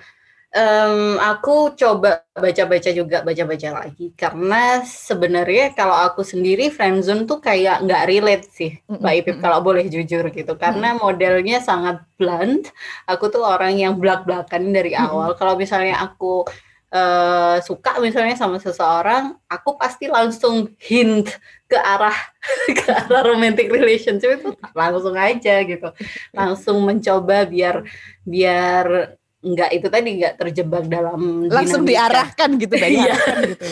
em, 0.57 1.21
aku 1.21 1.77
coba 1.77 2.25
baca-baca 2.33 2.89
juga 2.99 3.17
baca-baca 3.27 3.69
lagi. 3.85 4.05
Karena 4.17 4.81
sebenarnya 4.83 5.65
kalau 5.77 5.93
aku 6.07 6.21
sendiri 6.25 6.73
friendzone 6.73 7.23
tuh 7.29 7.39
kayak 7.47 7.85
nggak 7.85 8.03
relate 8.09 8.45
sih 8.49 8.71
Mm-mm, 8.89 9.01
Mbak 9.01 9.13
Ipip 9.21 9.37
kalau 9.43 9.59
boleh 9.67 9.85
jujur 9.93 10.25
gitu. 10.33 10.53
Karena 10.63 10.87
modelnya 10.97 11.57
sangat 11.61 12.01
blunt. 12.17 12.73
Aku 13.11 13.29
tuh 13.33 13.43
orang 13.45 13.73
yang 13.77 13.93
belak-belakan 14.01 14.73
dari 14.73 14.93
awal. 14.97 15.37
Kalau 15.39 15.53
misalnya 15.61 15.95
aku 16.05 16.45
eh, 16.93 17.57
suka 17.67 17.99
misalnya 17.99 18.35
sama 18.39 18.57
seseorang, 18.63 19.35
aku 19.51 19.69
pasti 19.81 20.07
langsung 20.07 20.71
hint 20.79 21.27
ke 21.67 21.75
arah 21.75 22.15
ke 22.79 22.87
arah 22.87 23.23
romantic 23.27 23.67
relationship 23.67 24.39
itu 24.39 24.49
langsung 24.71 25.15
aja 25.19 25.55
gitu, 25.67 25.89
langsung 26.37 26.77
mencoba 26.87 27.43
biar 27.43 27.83
biar 28.23 29.16
nggak 29.39 29.69
itu 29.71 29.87
tadi 29.87 30.09
nggak 30.17 30.33
terjebak 30.35 30.83
dalam 30.85 31.45
Langsung 31.47 31.81
dinamika. 31.81 32.09
diarahkan 32.09 32.49
gitu 32.57 32.73
Iya. 32.73 32.87
diarahkan 32.89 33.37
gitu. 33.53 33.67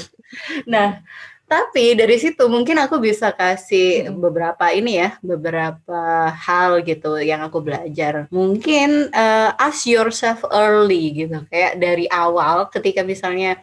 Nah, 0.66 1.02
tapi 1.46 1.94
dari 1.94 2.18
situ 2.18 2.42
mungkin 2.46 2.74
aku 2.78 2.98
bisa 2.98 3.30
kasih 3.30 4.10
Mm. 4.10 4.18
beberapa 4.18 4.66
ini 4.70 4.98
ya, 4.98 5.14
beberapa 5.22 6.02
hal 6.34 6.82
gitu 6.82 7.18
yang 7.18 7.42
aku 7.42 7.62
belajar. 7.62 8.26
Mungkin 8.30 9.10
eh, 9.10 9.50
ask 9.56 9.86
yourself 9.86 10.42
early 10.50 11.14
gitu, 11.16 11.46
kayak 11.48 11.78
dari 11.78 12.10
awal 12.10 12.66
ketika 12.70 13.02
misalnya 13.02 13.62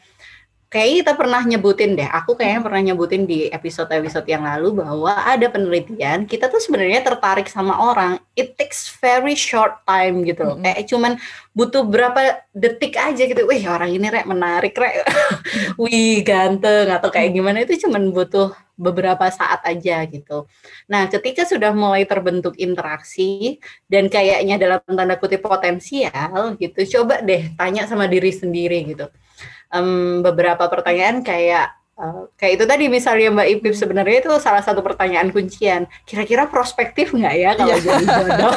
kayak 0.72 1.04
kita 1.04 1.12
pernah 1.12 1.44
nyebutin 1.44 1.92
deh, 1.92 2.08
aku 2.08 2.32
kayaknya 2.32 2.64
pernah 2.64 2.80
nyebutin 2.80 3.28
di 3.28 3.52
episode-episode 3.52 4.24
yang 4.24 4.48
lalu 4.48 4.80
bahwa 4.80 5.12
ada 5.12 5.44
penelitian 5.52 6.24
kita 6.24 6.48
tuh 6.48 6.64
sebenarnya 6.64 7.04
tertarik 7.04 7.44
sama 7.44 7.76
orang, 7.76 8.16
it 8.32 8.56
takes 8.56 8.88
very 8.88 9.36
short 9.36 9.84
time 9.84 10.24
gitu 10.24 10.48
loh. 10.48 10.56
Mm-mm. 10.56 10.64
Kayak 10.64 10.88
cuman 10.88 11.12
butuh 11.52 11.84
berapa 11.84 12.40
detik 12.56 12.96
aja 12.96 13.20
gitu. 13.28 13.44
Wih, 13.44 13.68
orang 13.68 13.92
ini 13.92 14.08
rek 14.08 14.24
menarik 14.24 14.72
rek. 14.72 15.04
Wih, 15.76 16.24
ganteng 16.24 16.88
atau 16.88 17.12
kayak 17.12 17.36
gimana 17.36 17.68
itu 17.68 17.76
cuman 17.84 18.08
butuh 18.08 18.56
beberapa 18.72 19.28
saat 19.28 19.60
aja 19.68 20.00
gitu. 20.08 20.48
Nah, 20.88 21.04
ketika 21.12 21.44
sudah 21.44 21.76
mulai 21.76 22.08
terbentuk 22.08 22.56
interaksi 22.56 23.60
dan 23.84 24.08
kayaknya 24.08 24.56
dalam 24.56 24.80
tanda 24.88 25.20
kutip 25.20 25.44
potensial 25.44 26.56
gitu, 26.56 26.80
coba 26.98 27.20
deh 27.20 27.52
tanya 27.60 27.84
sama 27.84 28.08
diri 28.08 28.32
sendiri 28.32 28.88
gitu. 28.88 29.12
Em, 29.72 30.20
beberapa 30.20 30.68
pertanyaan 30.68 31.24
kayak 31.24 31.72
eh, 31.96 32.22
kayak 32.36 32.52
itu 32.60 32.64
tadi 32.68 32.84
misalnya 32.92 33.32
Mbak 33.32 33.48
Ipip 33.56 33.72
sebenarnya 33.72 34.20
itu 34.20 34.28
salah 34.36 34.60
satu 34.60 34.84
pertanyaan 34.84 35.32
kuncian. 35.32 35.88
Kira-kira 36.04 36.44
prospektif 36.44 37.16
nggak 37.16 37.34
ya 37.40 37.56
kalau 37.56 37.76
jadi 37.80 38.04
jodoh? 38.04 38.52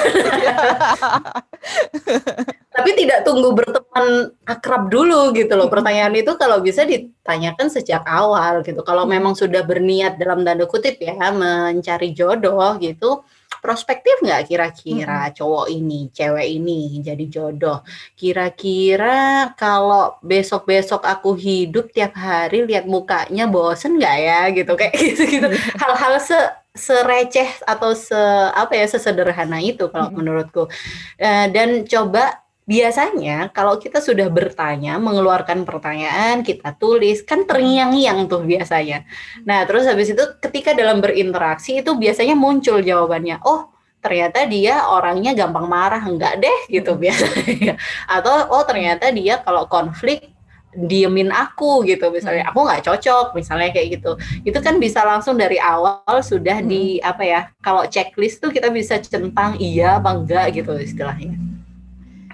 Tapi 2.75 2.89
tidak 2.99 3.23
tunggu 3.23 3.55
berteman 3.55 4.35
akrab 4.43 4.91
dulu 4.91 5.31
gitu 5.31 5.55
loh. 5.55 5.71
Pertanyaan 5.71 6.11
itu 6.19 6.35
kalau 6.35 6.59
bisa 6.59 6.83
ditanyakan 6.83 7.71
sejak 7.71 8.03
awal 8.03 8.59
gitu. 8.67 8.83
Kalau 8.83 9.07
memang 9.07 9.39
sudah 9.39 9.63
berniat 9.63 10.19
dalam 10.19 10.43
tanda 10.43 10.67
kutip 10.67 10.99
ya 10.99 11.15
mencari 11.31 12.11
jodoh 12.11 12.75
gitu, 12.83 13.23
prospektif 13.65 14.21
nggak 14.21 14.45
kira-kira 14.49 15.33
cowok 15.33 15.65
ini, 15.73 16.13
cewek 16.13 16.47
ini 16.57 17.01
jadi 17.01 17.25
jodoh? 17.25 17.81
Kira-kira 18.13 19.49
kalau 19.57 20.21
besok-besok 20.21 21.01
aku 21.01 21.33
hidup 21.33 21.89
tiap 21.89 22.13
hari 22.13 22.61
lihat 22.69 22.85
mukanya 22.85 23.49
bosen 23.49 23.97
nggak 23.97 24.15
ya 24.21 24.39
gitu 24.53 24.71
kayak 24.77 24.93
gitu-gitu. 25.01 25.47
Hal-hal 25.81 26.21
se 26.21 26.37
sereceh 26.75 27.49
atau 27.63 27.95
se 27.95 28.19
apa 28.51 28.75
ya 28.75 28.85
sesederhana 28.85 29.57
itu 29.63 29.89
kalau 29.89 30.13
Mm-mm. 30.13 30.17
menurutku. 30.21 30.69
Eh, 31.17 31.47
dan 31.55 31.87
coba 31.89 32.44
biasanya 32.65 33.53
kalau 33.53 33.77
kita 33.77 34.01
sudah 34.01 34.27
bertanya, 34.27 34.97
mengeluarkan 34.97 35.63
pertanyaan, 35.63 36.41
kita 36.41 36.73
tulis, 36.75 37.21
kan 37.21 37.45
terngiang-ngiang 37.45 38.25
tuh 38.25 38.41
biasanya. 38.41 39.05
Nah, 39.45 39.63
terus 39.69 39.85
habis 39.85 40.09
itu 40.11 40.23
ketika 40.41 40.73
dalam 40.73 40.99
berinteraksi 40.99 41.79
itu 41.85 41.93
biasanya 41.93 42.33
muncul 42.33 42.81
jawabannya. 42.81 43.39
Oh, 43.45 43.69
ternyata 44.01 44.45
dia 44.49 44.85
orangnya 44.89 45.37
gampang 45.37 45.65
marah, 45.69 46.01
enggak 46.01 46.41
deh 46.41 46.59
gitu 46.69 46.97
Mm-mm. 46.97 47.03
biasanya. 47.05 47.73
Atau 48.17 48.33
oh 48.49 48.65
ternyata 48.65 49.13
dia 49.13 49.41
kalau 49.45 49.69
konflik 49.69 50.33
diemin 50.75 51.31
aku 51.31 51.87
gitu 51.87 52.11
misalnya 52.11 52.51
aku 52.51 52.67
nggak 52.67 52.83
cocok 52.83 53.31
misalnya 53.31 53.71
kayak 53.71 53.95
gitu 53.95 54.19
itu 54.43 54.59
kan 54.59 54.75
bisa 54.75 55.07
langsung 55.07 55.39
dari 55.39 55.55
awal 55.55 56.03
sudah 56.19 56.59
di 56.59 56.99
apa 56.99 57.23
ya 57.23 57.41
kalau 57.63 57.87
checklist 57.87 58.43
tuh 58.43 58.51
kita 58.51 58.67
bisa 58.67 58.99
centang 58.99 59.55
iya 59.55 60.03
apa 60.03 60.11
enggak 60.11 60.51
gitu 60.51 60.75
istilahnya 60.75 61.54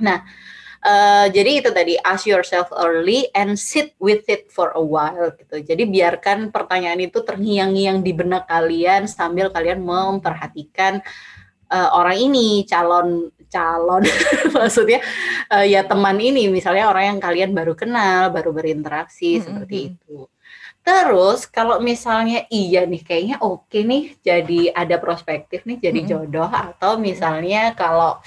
nah 0.01 0.25
eh, 0.81 1.25
jadi 1.29 1.51
itu 1.61 1.69
tadi 1.69 1.93
ask 2.01 2.25
yourself 2.25 2.73
early 2.73 3.29
and 3.37 3.53
sit 3.55 3.93
with 4.01 4.25
it 4.25 4.49
for 4.49 4.73
a 4.73 4.81
while 4.81 5.29
gitu 5.37 5.61
jadi 5.61 5.85
biarkan 5.85 6.49
pertanyaan 6.49 6.99
itu 7.05 7.21
terngiang-ngiang 7.21 8.01
di 8.01 8.11
benak 8.11 8.49
kalian 8.49 9.05
sambil 9.05 9.53
kalian 9.53 9.85
memperhatikan 9.85 11.05
eh, 11.69 11.89
orang 11.93 12.17
ini 12.17 12.65
calon 12.65 13.29
calon 13.51 14.03
maksudnya 14.55 15.03
eh, 15.51 15.65
ya 15.75 15.83
teman 15.83 16.17
ini 16.17 16.47
misalnya 16.47 16.87
orang 16.89 17.15
yang 17.15 17.19
kalian 17.21 17.51
baru 17.51 17.75
kenal 17.75 18.31
baru 18.31 18.49
berinteraksi 18.55 19.37
Mm, 19.37 19.43
seperti 19.43 19.77
mm, 19.77 19.85
mm. 19.85 19.91
itu 19.93 20.19
terus 20.81 21.45
kalau 21.45 21.77
misalnya 21.77 22.49
iya 22.49 22.89
nih 22.89 23.05
kayaknya 23.05 23.37
oke 23.37 23.77
nih 23.85 24.17
jadi 24.25 24.73
ada 24.73 24.97
prospektif 24.97 25.61
nih 25.67 25.77
jadi 25.77 25.99
Mm, 26.01 26.07
mm. 26.07 26.09
jodoh 26.09 26.49
atau 26.49 26.97
misalnya 26.97 27.77
kalau 27.77 28.17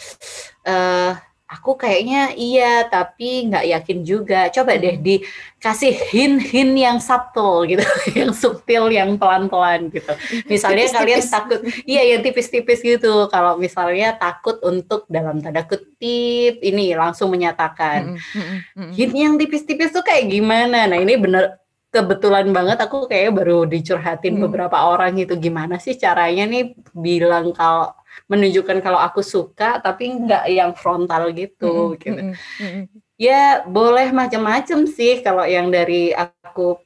eh 0.63 1.19
aku 1.55 1.79
kayaknya 1.79 2.35
iya 2.35 2.83
tapi 2.85 3.47
nggak 3.47 3.65
yakin 3.71 3.99
juga 4.03 4.51
coba 4.51 4.75
deh 4.75 4.99
Mm. 4.99 5.05
dikasih 5.07 5.95
hint-hint 6.11 6.75
yang 6.75 6.99
subtle 6.99 7.63
gitu 7.65 7.81
yang 8.19 8.35
subtil 8.35 8.91
yang 8.91 9.15
pelan-pelan 9.15 9.87
gitu 9.89 10.11
misalnya 10.51 10.91
kalian 10.91 11.23
Tipis-tipis. 11.23 11.31
takut 11.31 11.61
Iya 11.85 12.03
yang 12.11 12.21
tipis-tipis 12.21 12.81
gitu. 12.83 13.29
Kalau 13.29 13.55
misalnya 13.55 14.19
takut 14.19 14.59
untuk 14.61 15.07
dalam 15.07 15.39
tanda 15.39 15.63
kutip 15.63 16.59
ini 16.61 16.93
langsung 16.93 17.31
menyatakan. 17.31 18.15
Mm, 18.15 18.19
mm, 18.19 18.43
mm, 18.43 18.61
mm. 18.75 18.91
Hint 18.93 19.15
yang 19.15 19.35
tipis-tipis 19.39 19.95
tuh 19.95 20.03
kayak 20.03 20.27
gimana? 20.27 20.91
Nah 20.91 20.99
ini 20.99 21.15
bener 21.15 21.61
kebetulan 21.89 22.51
banget 22.51 22.83
aku 22.83 23.07
kayak 23.07 23.39
baru 23.39 23.65
dicurhatin 23.65 24.35
Hmm. 24.35 24.51
beberapa 24.51 24.75
orang 24.83 25.15
gitu. 25.15 25.39
Gimana 25.39 25.79
sih 25.79 25.95
caranya 25.95 26.43
nih 26.45 26.75
bilang 26.91 27.55
kalau 27.55 27.95
menunjukkan 28.27 28.81
kalau 28.81 28.99
aku 29.01 29.21
suka 29.21 29.79
tapi 29.83 30.11
nggak 30.15 30.45
yang 30.49 30.73
frontal 30.73 31.31
gitu. 31.35 31.95
Mm, 31.95 32.01
gitu. 32.01 32.23
mm, 32.23 32.35
mm, 32.35 32.71
mm. 32.71 32.85
Ya 33.15 33.63
boleh 33.63 34.11
macam-macam 34.11 34.91
sih 34.91 35.23
kalau 35.23 35.47
yang 35.47 35.71
dari 35.71 36.11
aku 36.11 36.79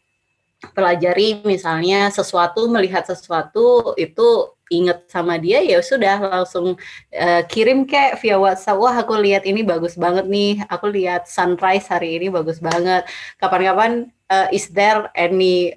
pelajari 0.74 1.38
misalnya 1.46 2.10
sesuatu 2.10 2.66
melihat 2.66 3.06
sesuatu 3.06 3.94
itu 3.94 4.50
inget 4.68 5.08
sama 5.08 5.40
dia 5.40 5.64
ya 5.64 5.80
sudah 5.80 6.20
langsung 6.20 6.76
eh, 7.14 7.42
kirim 7.48 7.88
kayak 7.88 8.20
via 8.20 8.36
WhatsApp 8.36 8.76
wah 8.76 8.92
aku 8.92 9.16
lihat 9.16 9.48
ini 9.48 9.64
bagus 9.64 9.96
banget 9.96 10.28
nih 10.28 10.60
aku 10.68 10.92
lihat 10.92 11.24
sunrise 11.24 11.88
hari 11.88 12.20
ini 12.20 12.28
bagus 12.28 12.60
banget 12.60 13.08
kapan-kapan 13.40 14.12
eh, 14.28 14.48
is 14.52 14.68
there 14.68 15.08
any 15.16 15.72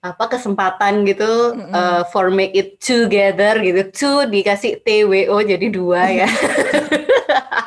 apa 0.00 0.32
kesempatan 0.32 1.04
gitu 1.04 1.52
Mm-mm. 1.52 1.76
eh, 1.76 2.02
for 2.08 2.32
make 2.32 2.56
it 2.56 2.80
together 2.80 3.60
gitu 3.60 3.80
two 3.92 4.18
dikasih 4.32 4.80
TWO 4.80 5.36
jadi 5.44 5.66
dua 5.68 6.02
ya 6.08 6.28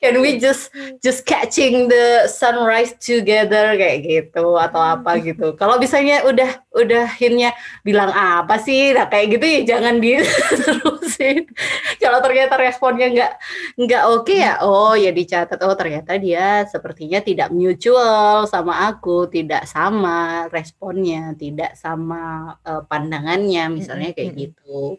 can 0.00 0.16
we 0.24 0.40
just 0.40 0.72
just 1.04 1.28
catching 1.28 1.86
the 1.92 2.24
sunrise 2.26 2.96
together? 2.96 3.76
Kayak 3.76 3.98
gitu 4.02 4.56
atau 4.56 4.80
apa 4.80 5.20
gitu. 5.20 5.52
Kalau 5.54 5.76
misalnya 5.76 6.24
udah 6.24 6.64
udah 6.72 7.06
hintnya 7.20 7.52
bilang 7.84 8.08
apa 8.10 8.56
sih, 8.56 8.96
nah 8.96 9.06
kayak 9.06 9.36
gitu 9.38 9.44
ya 9.44 9.60
jangan 9.76 10.00
diterusin. 10.00 11.46
Kalau 12.02 12.18
ternyata 12.24 12.56
responnya 12.56 13.06
nggak 13.12 13.32
nggak 13.76 14.02
oke 14.08 14.24
okay 14.26 14.38
ya, 14.48 14.52
oh 14.64 14.96
ya 14.96 15.12
dicatat. 15.12 15.60
Oh 15.60 15.76
ternyata 15.76 16.16
dia 16.16 16.64
sepertinya 16.64 17.20
tidak 17.20 17.52
mutual 17.52 18.48
sama 18.48 18.88
aku, 18.88 19.28
tidak 19.28 19.68
sama 19.68 20.48
responnya, 20.48 21.36
tidak 21.36 21.76
sama 21.76 22.56
uh, 22.64 22.82
pandangannya, 22.88 23.68
misalnya 23.68 24.16
kayak 24.16 24.32
gitu. 24.34 24.96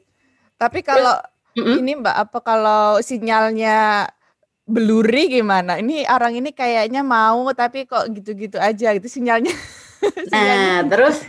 Tapi 0.61 0.85
kalau 0.85 1.17
ini 1.57 1.99
Mbak, 1.99 2.15
apa 2.15 2.39
kalau 2.45 3.01
sinyalnya 3.01 4.07
blurry 4.71 5.27
gimana? 5.27 5.77
Ini 5.77 6.07
orang 6.07 6.39
ini 6.39 6.55
kayaknya 6.55 7.03
mau 7.03 7.45
tapi 7.51 7.83
kok 7.83 8.07
gitu-gitu 8.09 8.57
aja 8.57 8.95
gitu 8.95 9.07
sinyalnya. 9.07 9.51
Nah, 10.33 10.81
terus 10.89 11.21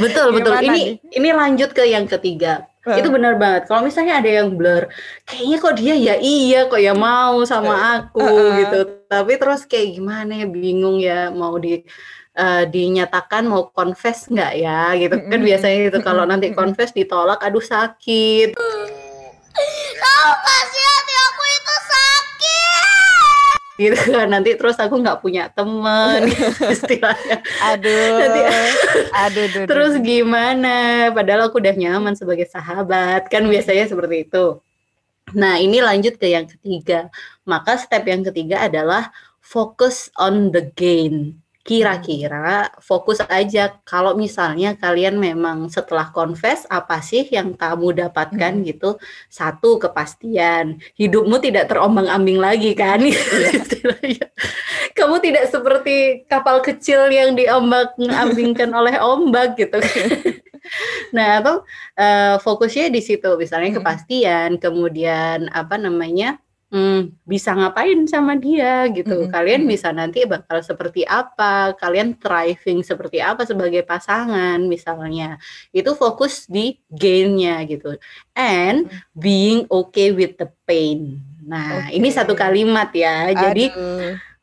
betul 0.00 0.32
betul. 0.32 0.56
Ini 0.56 0.72
nih? 0.72 0.86
ini 1.12 1.28
lanjut 1.36 1.76
ke 1.76 1.84
yang 1.84 2.08
ketiga. 2.08 2.64
Uh. 2.88 2.96
Itu 2.96 3.12
benar 3.12 3.36
banget. 3.36 3.68
Kalau 3.68 3.84
misalnya 3.84 4.16
ada 4.16 4.30
yang 4.40 4.56
blur, 4.56 4.88
kayaknya 5.28 5.56
kok 5.60 5.74
dia 5.76 5.92
ya 5.92 6.14
iya 6.16 6.64
kok 6.64 6.80
ya 6.80 6.96
mau 6.96 7.44
sama 7.44 8.00
aku 8.00 8.24
uh, 8.24 8.56
gitu. 8.64 8.80
Tapi 9.12 9.32
terus 9.36 9.68
kayak 9.68 10.00
gimana 10.00 10.40
ya 10.40 10.46
bingung 10.48 10.96
ya 11.04 11.28
mau 11.28 11.60
di 11.60 11.84
uh, 12.40 12.64
dinyatakan 12.64 13.44
mau 13.44 13.68
confess 13.76 14.32
nggak 14.32 14.52
ya 14.56 14.96
gitu 14.96 15.16
kan 15.20 15.40
biasanya 15.44 15.92
itu 15.92 16.00
kalau 16.00 16.24
nanti 16.24 16.56
confess 16.56 16.96
ditolak 16.96 17.44
aduh 17.44 17.60
sakit. 17.60 18.56
Tahu 20.00 20.30
sih 20.72 20.84
gitu 23.78 23.96
kan. 24.10 24.26
Nanti 24.30 24.56
terus 24.56 24.78
aku 24.80 24.98
nggak 24.98 25.20
punya 25.20 25.52
temen 25.52 26.30
istilahnya. 26.74 27.44
Aduh. 27.74 28.16
Nanti, 28.18 28.40
aduh, 29.12 29.44
aduh. 29.44 29.64
Terus 29.68 29.92
gimana? 30.00 31.08
Padahal 31.12 31.52
aku 31.52 31.60
udah 31.60 31.74
nyaman 31.76 32.14
sebagai 32.16 32.48
sahabat. 32.48 33.28
Kan 33.28 33.46
biasanya 33.46 33.86
seperti 33.86 34.26
itu. 34.26 34.58
Nah 35.36 35.60
ini 35.60 35.84
lanjut 35.84 36.16
ke 36.16 36.32
yang 36.32 36.48
ketiga. 36.48 37.12
Maka 37.44 37.76
step 37.76 38.04
yang 38.08 38.24
ketiga 38.24 38.64
adalah 38.64 39.12
fokus 39.44 40.08
on 40.16 40.50
the 40.50 40.72
gain 40.72 41.43
kira-kira 41.64 42.68
fokus 42.76 43.24
aja 43.24 43.80
kalau 43.88 44.12
misalnya 44.12 44.76
kalian 44.76 45.16
memang 45.16 45.72
setelah 45.72 46.12
confess 46.12 46.68
apa 46.68 47.00
sih 47.00 47.24
yang 47.32 47.56
kamu 47.56 48.04
dapatkan 48.04 48.60
hmm. 48.60 48.68
gitu 48.68 49.00
satu 49.32 49.80
kepastian 49.80 50.76
hidupmu 50.92 51.40
tidak 51.40 51.72
terombang-ambing 51.72 52.36
lagi 52.36 52.76
kan 52.76 53.00
iya. 53.00 53.16
kamu 54.98 55.16
tidak 55.24 55.48
seperti 55.48 56.28
kapal 56.28 56.60
kecil 56.60 57.08
yang 57.08 57.32
diombang-ambingkan 57.32 58.68
oleh 58.84 59.00
ombak 59.00 59.56
gitu 59.56 59.80
nah 61.16 61.40
atau 61.40 61.64
uh, 61.96 62.36
fokusnya 62.44 62.92
di 62.92 63.00
situ 63.00 63.40
misalnya 63.40 63.72
hmm. 63.72 63.78
kepastian 63.80 64.50
kemudian 64.60 65.48
apa 65.48 65.80
namanya 65.80 66.36
hmm, 66.72 67.12
bisa 67.24 67.52
ngapain 67.52 68.06
sama 68.08 68.36
dia 68.36 68.88
gitu. 68.92 69.12
Mm 69.12 69.22
-hmm. 69.28 69.32
Kalian 69.32 69.62
bisa 69.64 69.88
nanti 69.90 70.24
bakal 70.28 70.60
seperti 70.60 71.04
apa, 71.04 71.72
kalian 71.76 72.16
thriving 72.16 72.84
seperti 72.84 73.20
apa 73.20 73.44
sebagai 73.48 73.84
pasangan 73.84 74.60
misalnya. 74.64 75.40
Itu 75.72 75.96
fokus 75.96 76.46
di 76.48 76.78
gainnya 76.92 77.64
gitu. 77.64 77.96
And 78.36 78.92
being 79.16 79.68
okay 79.68 80.12
with 80.12 80.36
the 80.40 80.48
pain. 80.68 81.20
Nah, 81.44 81.88
okay. 81.88 82.00
ini 82.00 82.08
satu 82.08 82.32
kalimat 82.32 82.92
ya. 82.96 83.32
Jadi 83.32 83.72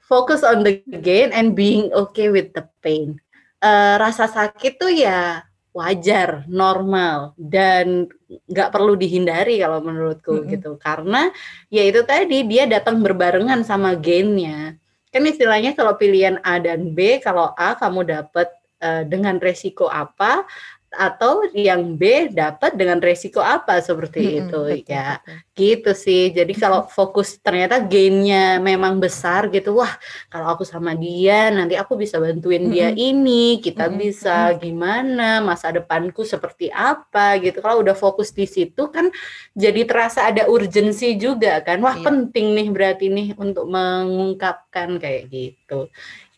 fokus 0.05 0.43
on 0.43 0.65
the 0.65 0.83
gain 1.01 1.31
and 1.31 1.55
being 1.57 1.89
okay 1.93 2.29
with 2.29 2.53
the 2.53 2.65
pain. 2.83 3.17
Uh, 3.61 4.01
rasa 4.01 4.25
sakit 4.25 4.81
tuh 4.81 4.89
ya 4.89 5.45
wajar, 5.71 6.43
normal 6.51 7.31
dan 7.39 8.11
nggak 8.27 8.71
perlu 8.71 8.99
dihindari 8.99 9.59
kalau 9.59 9.79
menurutku 9.79 10.31
mm 10.35 10.41
-hmm. 10.43 10.51
gitu. 10.55 10.71
Karena 10.79 11.31
ya 11.71 11.83
itu 11.87 12.03
tadi 12.03 12.43
dia 12.43 12.67
datang 12.67 12.99
berbarengan 12.99 13.63
sama 13.63 13.95
gainnya. 13.95 14.75
Kan 15.11 15.27
istilahnya 15.27 15.75
kalau 15.75 15.95
pilihan 15.99 16.39
A 16.43 16.59
dan 16.59 16.95
B, 16.95 17.19
kalau 17.19 17.51
A 17.55 17.75
kamu 17.75 18.07
dapat 18.07 18.47
uh, 18.79 19.03
dengan 19.03 19.39
resiko 19.39 19.91
apa, 19.91 20.47
atau 20.91 21.47
yang 21.55 21.95
B 21.95 22.27
dapat 22.35 22.75
dengan 22.75 22.99
resiko 22.99 23.39
apa 23.39 23.79
seperti 23.79 24.19
hmm, 24.19 24.39
itu 24.43 24.59
betul, 24.67 24.91
ya 24.91 25.23
betul. 25.23 25.35
gitu 25.55 25.91
sih 25.95 26.23
jadi 26.35 26.51
kalau 26.59 26.83
fokus 26.83 27.39
ternyata 27.39 27.79
gainnya 27.79 28.59
memang 28.59 28.99
besar 28.99 29.47
gitu 29.55 29.79
wah 29.79 29.95
kalau 30.27 30.51
aku 30.51 30.67
sama 30.67 30.91
dia 30.91 31.47
nanti 31.47 31.79
aku 31.79 31.95
bisa 31.95 32.19
bantuin 32.19 32.67
hmm. 32.67 32.73
dia 32.75 32.89
ini 32.91 33.63
kita 33.63 33.87
hmm. 33.87 33.95
bisa 33.95 34.51
gimana 34.59 35.39
masa 35.39 35.71
depanku 35.71 36.27
seperti 36.27 36.67
apa 36.67 37.39
gitu 37.39 37.63
kalau 37.63 37.79
udah 37.79 37.95
fokus 37.95 38.35
di 38.35 38.43
situ 38.43 38.91
kan 38.91 39.07
jadi 39.55 39.87
terasa 39.87 40.27
ada 40.27 40.51
urgensi 40.51 41.15
juga 41.15 41.63
kan 41.63 41.79
wah 41.79 41.95
iya. 41.95 42.03
penting 42.03 42.51
nih 42.51 42.67
berarti 42.67 43.07
nih 43.07 43.27
untuk 43.39 43.63
mengungkapkan 43.71 44.99
kayak 44.99 45.31
gitu 45.31 45.87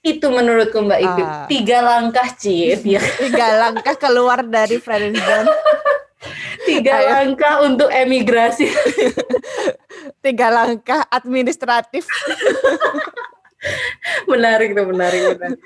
itu 0.04 0.28
menurutku 0.28 0.84
Mbak 0.84 1.00
Ipi 1.00 1.24
uh, 1.24 1.48
tiga 1.48 1.80
langkah 1.80 2.28
Cip 2.36 2.84
ya. 2.84 3.00
Tiga 3.24 3.48
langkah 3.56 3.96
keluar 3.96 4.44
dari 4.44 4.76
friendzone. 4.76 5.48
tiga 6.68 7.00
Ayo. 7.00 7.08
langkah 7.16 7.64
untuk 7.64 7.88
emigrasi. 7.88 8.68
tiga 10.26 10.52
langkah 10.52 11.08
administratif. 11.08 12.04
menarik 14.32 14.76
tuh 14.76 14.92
menarik, 14.92 15.40
menarik. 15.40 15.60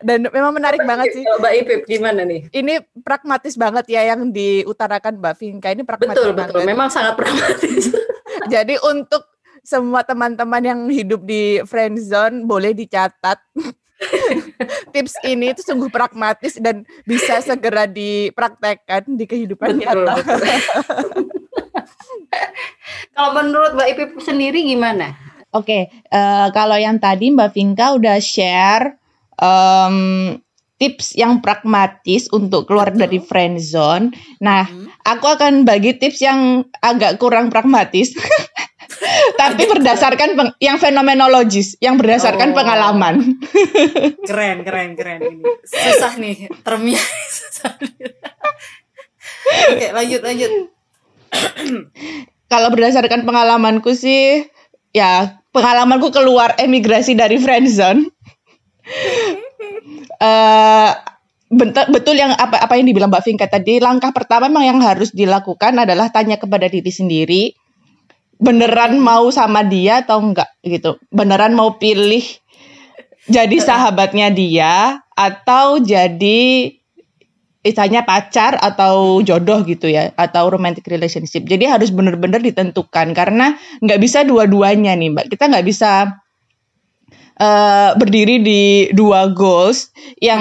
Dan 0.00 0.24
memang 0.32 0.56
menarik 0.56 0.80
Apa 0.80 0.88
banget 0.88 1.20
sih. 1.20 1.24
Mbak 1.24 1.52
Ipip 1.64 1.80
gimana 1.84 2.24
nih? 2.24 2.48
Ini 2.48 2.80
pragmatis 3.04 3.60
banget 3.60 3.92
ya 3.92 4.08
yang 4.08 4.32
diutarakan 4.32 5.20
Mbak 5.20 5.34
Vinka 5.36 5.68
ini 5.68 5.84
pragmatis 5.84 6.16
betul, 6.16 6.32
banget. 6.32 6.56
Betul 6.56 6.64
betul, 6.64 6.72
memang 6.72 6.88
sangat 6.88 7.12
pragmatis. 7.20 7.92
Jadi 8.48 8.80
untuk 8.80 9.20
semua 9.64 10.02
teman-teman 10.04 10.62
yang 10.62 10.80
hidup 10.90 11.24
di 11.24 11.62
friend 11.64 11.98
zone 12.00 12.44
boleh 12.44 12.74
dicatat. 12.74 13.38
Tips 14.94 15.18
ini 15.26 15.50
itu 15.50 15.62
sungguh 15.66 15.90
pragmatis 15.90 16.54
dan 16.62 16.86
bisa 17.02 17.42
segera 17.42 17.84
dipraktekkan 17.90 19.10
di 19.18 19.26
kehidupan 19.26 19.82
betul, 19.82 20.06
nyata. 20.06 20.14
kalau 23.14 23.30
menurut 23.42 23.74
Mbak 23.74 23.88
Ipip 23.94 24.10
sendiri 24.22 24.62
gimana? 24.62 25.18
Oke, 25.50 25.66
okay, 25.66 25.82
uh, 26.14 26.46
eh, 26.46 26.48
kalau 26.54 26.78
yang 26.78 27.02
tadi 27.02 27.34
Mbak 27.34 27.50
Vinka 27.56 27.96
udah 27.98 28.22
share 28.22 29.00
um, 29.40 30.36
tips 30.78 31.18
yang 31.18 31.42
pragmatis 31.42 32.30
untuk 32.30 32.70
keluar 32.70 32.94
Betul. 32.94 33.00
dari 33.02 33.18
friend 33.18 33.56
zone. 33.58 34.14
Nah, 34.38 34.64
hmm. 34.66 34.86
aku 35.02 35.26
akan 35.26 35.66
bagi 35.66 35.98
tips 35.98 36.22
yang 36.22 36.64
agak 36.80 37.18
kurang 37.18 37.50
pragmatis. 37.50 38.14
Tapi 39.38 39.62
berdasarkan 39.70 40.34
peng, 40.34 40.50
yang 40.58 40.82
fenomenologis, 40.82 41.78
yang 41.78 41.94
berdasarkan 41.94 42.50
oh. 42.50 42.54
pengalaman. 42.58 43.38
keren, 44.28 44.66
keren, 44.66 44.98
keren 44.98 45.20
ini. 45.22 45.46
Susah 45.62 46.18
nih 46.18 46.50
termnya. 46.66 46.98
Susah. 47.30 47.78
Oke, 49.70 49.86
lanjut, 49.94 50.20
lanjut. 50.26 50.50
Kalau 52.50 52.68
berdasarkan 52.74 53.22
pengalamanku 53.22 53.94
sih, 53.94 54.42
ya 54.90 55.38
pengalamanku 55.54 56.10
keluar 56.10 56.58
emigrasi 56.58 57.14
dari 57.14 57.38
friendzone. 57.38 58.10
uh, 60.18 60.90
betul 61.94 62.16
yang 62.18 62.34
apa 62.36 62.60
apa 62.60 62.76
yang 62.76 62.90
dibilang 62.90 63.08
Mbak 63.08 63.24
Vinka 63.24 63.46
tadi 63.48 63.80
langkah 63.80 64.12
pertama 64.12 64.52
memang 64.52 64.64
yang 64.68 64.78
harus 64.84 65.16
dilakukan 65.16 65.78
adalah 65.80 66.12
tanya 66.12 66.36
kepada 66.36 66.68
diri 66.68 66.92
sendiri 66.92 67.42
beneran 68.38 69.02
mau 69.02 69.28
sama 69.34 69.66
dia 69.66 70.06
atau 70.06 70.22
enggak 70.22 70.48
gitu. 70.62 70.96
Beneran 71.10 71.54
mau 71.58 71.76
pilih 71.76 72.22
jadi 73.28 73.56
sahabatnya 73.60 74.32
dia 74.32 75.02
atau 75.12 75.82
jadi 75.82 76.72
istilahnya 77.66 78.06
pacar 78.06 78.56
atau 78.56 79.20
jodoh 79.20 79.60
gitu 79.66 79.90
ya 79.90 80.14
atau 80.16 80.48
romantic 80.48 80.86
relationship. 80.88 81.44
Jadi 81.44 81.68
harus 81.68 81.92
bener-bener 81.92 82.40
ditentukan 82.40 83.12
karena 83.12 83.58
nggak 83.82 84.00
bisa 84.00 84.24
dua-duanya 84.24 84.94
nih 84.96 85.12
mbak. 85.12 85.26
Kita 85.28 85.50
nggak 85.50 85.66
bisa 85.66 86.16
uh, 87.36 87.90
berdiri 87.98 88.40
di 88.40 88.62
dua 88.94 89.28
goals 89.34 89.90
yang 90.22 90.40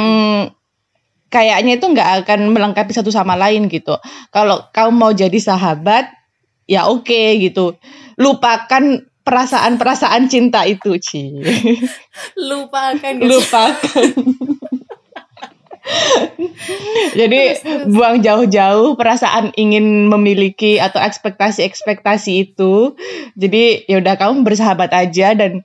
kayaknya 1.28 1.76
itu 1.76 1.86
nggak 1.92 2.24
akan 2.24 2.56
melengkapi 2.56 2.96
satu 2.96 3.12
sama 3.12 3.36
lain 3.36 3.68
gitu. 3.68 4.00
Kalau 4.32 4.64
kamu 4.72 4.92
mau 4.96 5.12
jadi 5.12 5.36
sahabat, 5.42 6.08
ya 6.68 6.86
oke 6.92 7.08
okay, 7.08 7.40
gitu 7.42 7.80
lupakan 8.20 9.08
perasaan-perasaan 9.24 10.32
cinta 10.32 10.64
itu 10.64 10.96
Ci 11.00 11.24
lupakan 12.48 13.14
gitu. 13.18 13.28
lupakan 13.28 14.08
Jadi 17.20 17.64
buang 17.88 18.20
jauh-jauh 18.20 19.00
perasaan 19.00 19.56
ingin 19.56 20.12
memiliki 20.12 20.78
atau 20.84 21.00
ekspektasi-ekspektasi 21.00 22.32
itu. 22.52 22.94
Jadi 23.40 23.88
ya 23.88 24.04
udah 24.04 24.20
kamu 24.20 24.44
bersahabat 24.44 24.92
aja 24.92 25.34
dan 25.34 25.64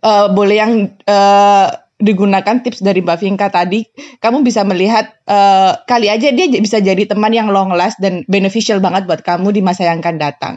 eh, 0.00 0.26
boleh 0.32 0.56
yang 0.56 0.72
eh, 1.04 1.68
digunakan 1.96 2.60
tips 2.60 2.84
dari 2.84 3.00
Mbak 3.00 3.18
Vinka 3.24 3.48
tadi, 3.48 3.84
kamu 4.20 4.44
bisa 4.44 4.62
melihat 4.68 5.16
eh, 5.24 5.72
kali 5.88 6.12
aja 6.12 6.28
dia 6.32 6.46
bisa 6.60 6.80
jadi 6.80 7.08
teman 7.08 7.32
yang 7.32 7.48
long 7.48 7.72
last 7.72 7.96
dan 8.00 8.22
beneficial 8.28 8.80
banget 8.80 9.08
buat 9.08 9.24
kamu 9.24 9.52
di 9.56 9.64
masa 9.64 9.88
yang 9.88 10.04
akan 10.04 10.16
datang. 10.20 10.54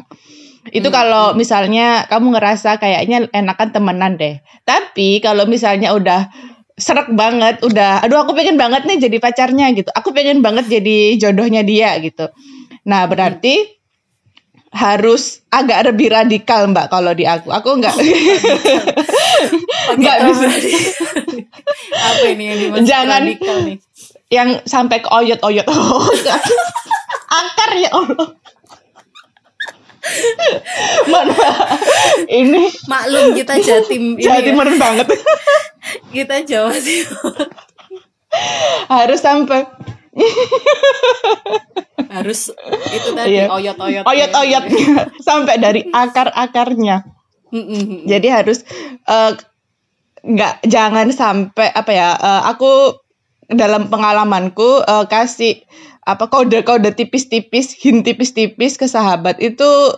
Itu 0.70 0.92
kalau 0.92 1.34
misalnya 1.34 2.06
kamu 2.12 2.36
ngerasa 2.36 2.78
kayaknya 2.78 3.32
enakan 3.32 3.70
temenan 3.72 4.20
deh. 4.20 4.44
Tapi 4.68 5.24
kalau 5.24 5.48
misalnya 5.48 5.96
udah 5.96 6.30
serak 6.76 7.12
banget, 7.16 7.64
udah 7.64 8.04
aduh 8.04 8.28
aku 8.28 8.36
pengen 8.36 8.60
banget 8.60 8.84
nih 8.84 9.00
jadi 9.08 9.18
pacarnya 9.18 9.72
gitu. 9.74 9.90
Aku 9.96 10.12
pengen 10.12 10.44
banget 10.44 10.68
jadi 10.68 11.16
jodohnya 11.16 11.64
dia 11.64 11.96
gitu. 12.04 12.28
Nah, 12.86 13.08
berarti 13.08 13.79
harus 14.70 15.42
agak 15.50 15.90
lebih 15.90 16.14
radikal 16.14 16.70
Mbak 16.70 16.94
kalau 16.94 17.12
di 17.18 17.26
aku. 17.26 17.50
Aku 17.50 17.82
enggak 17.82 17.96
Nggak 19.98 20.18
bisa. 20.30 20.48
Apa 22.10 22.26
ini 22.30 22.44
yang 22.46 22.58
dimaksud 22.62 22.86
Jangan. 22.86 23.22
radikal 23.26 23.58
nih? 23.66 23.78
yang 24.30 24.62
sampai 24.64 25.02
ke 25.02 25.10
oyot-oyot. 25.10 25.66
Oh, 25.74 26.06
enggak. 26.06 26.42
Akar 27.30 27.72
ya 27.78 27.90
Allah. 27.94 28.28
Mana 31.06 31.38
ini 32.26 32.66
Maklum 32.90 33.38
kita 33.38 33.62
Jatim 33.62 34.18
Jawa 34.18 34.42
ya. 34.42 34.74
Banget. 34.78 35.08
Kita 36.10 36.42
Jawa 36.46 36.74
Timur. 36.78 37.38
harus 38.90 39.22
sampai 39.26 39.66
Harus 42.16 42.50
itu 42.90 43.10
tadi 43.14 43.38
Iya. 43.38 43.46
oyot-oyot. 43.54 44.04
oyot-oyotnya 44.04 44.88
sampai 45.28 45.56
dari 45.62 45.82
akar-akarnya. 45.88 47.06
Jadi 48.06 48.28
harus 48.30 48.62
eh, 49.06 49.32
nggak 50.20 50.66
jangan 50.66 51.10
sampai 51.14 51.70
apa 51.72 51.92
ya? 51.94 52.10
eh, 52.18 52.42
aku 52.50 52.98
dalam 53.50 53.90
pengalamanku 53.90 54.86
eh, 54.86 55.06
kasih 55.06 55.62
apa 56.06 56.26
kode-kode 56.26 56.94
tipis-tipis, 56.98 57.78
hint 57.78 58.02
tipis-tipis 58.06 58.78
ke 58.78 58.90
sahabat 58.90 59.38
itu 59.38 59.94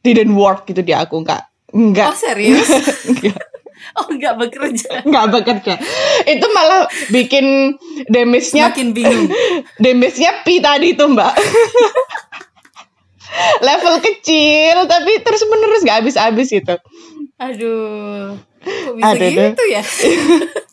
didn't 0.00 0.32
work 0.32 0.64
gitu 0.64 0.80
di 0.80 0.96
aku 0.96 1.20
nggak 1.20 1.44
Oh 1.70 1.80
nggak 1.92 2.12
serius? 2.16 2.68
Oh 3.98 4.08
nggak 4.08 4.34
bekerja. 4.38 4.90
nggak 5.08 5.26
bekerja. 5.34 5.74
Itu 6.26 6.46
malah 6.52 6.86
bikin 7.10 7.76
damage-nya 8.06 8.70
Makin 8.70 8.88
bingung. 8.94 9.28
damage-nya 9.84 10.46
pi 10.46 10.62
tadi 10.62 10.94
tuh 10.94 11.10
mbak. 11.10 11.30
Level 13.66 14.02
kecil 14.02 14.90
tapi 14.90 15.22
terus 15.22 15.42
menerus 15.46 15.82
nggak 15.86 15.98
habis-habis 16.02 16.50
itu. 16.50 16.76
Aduh. 17.40 18.36
Kok 18.60 18.94
bisa 19.00 19.16
Aduh, 19.16 19.28
gitu 19.32 19.64
ya? 19.72 19.82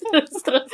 terus 0.08 0.34
terus. 0.44 0.68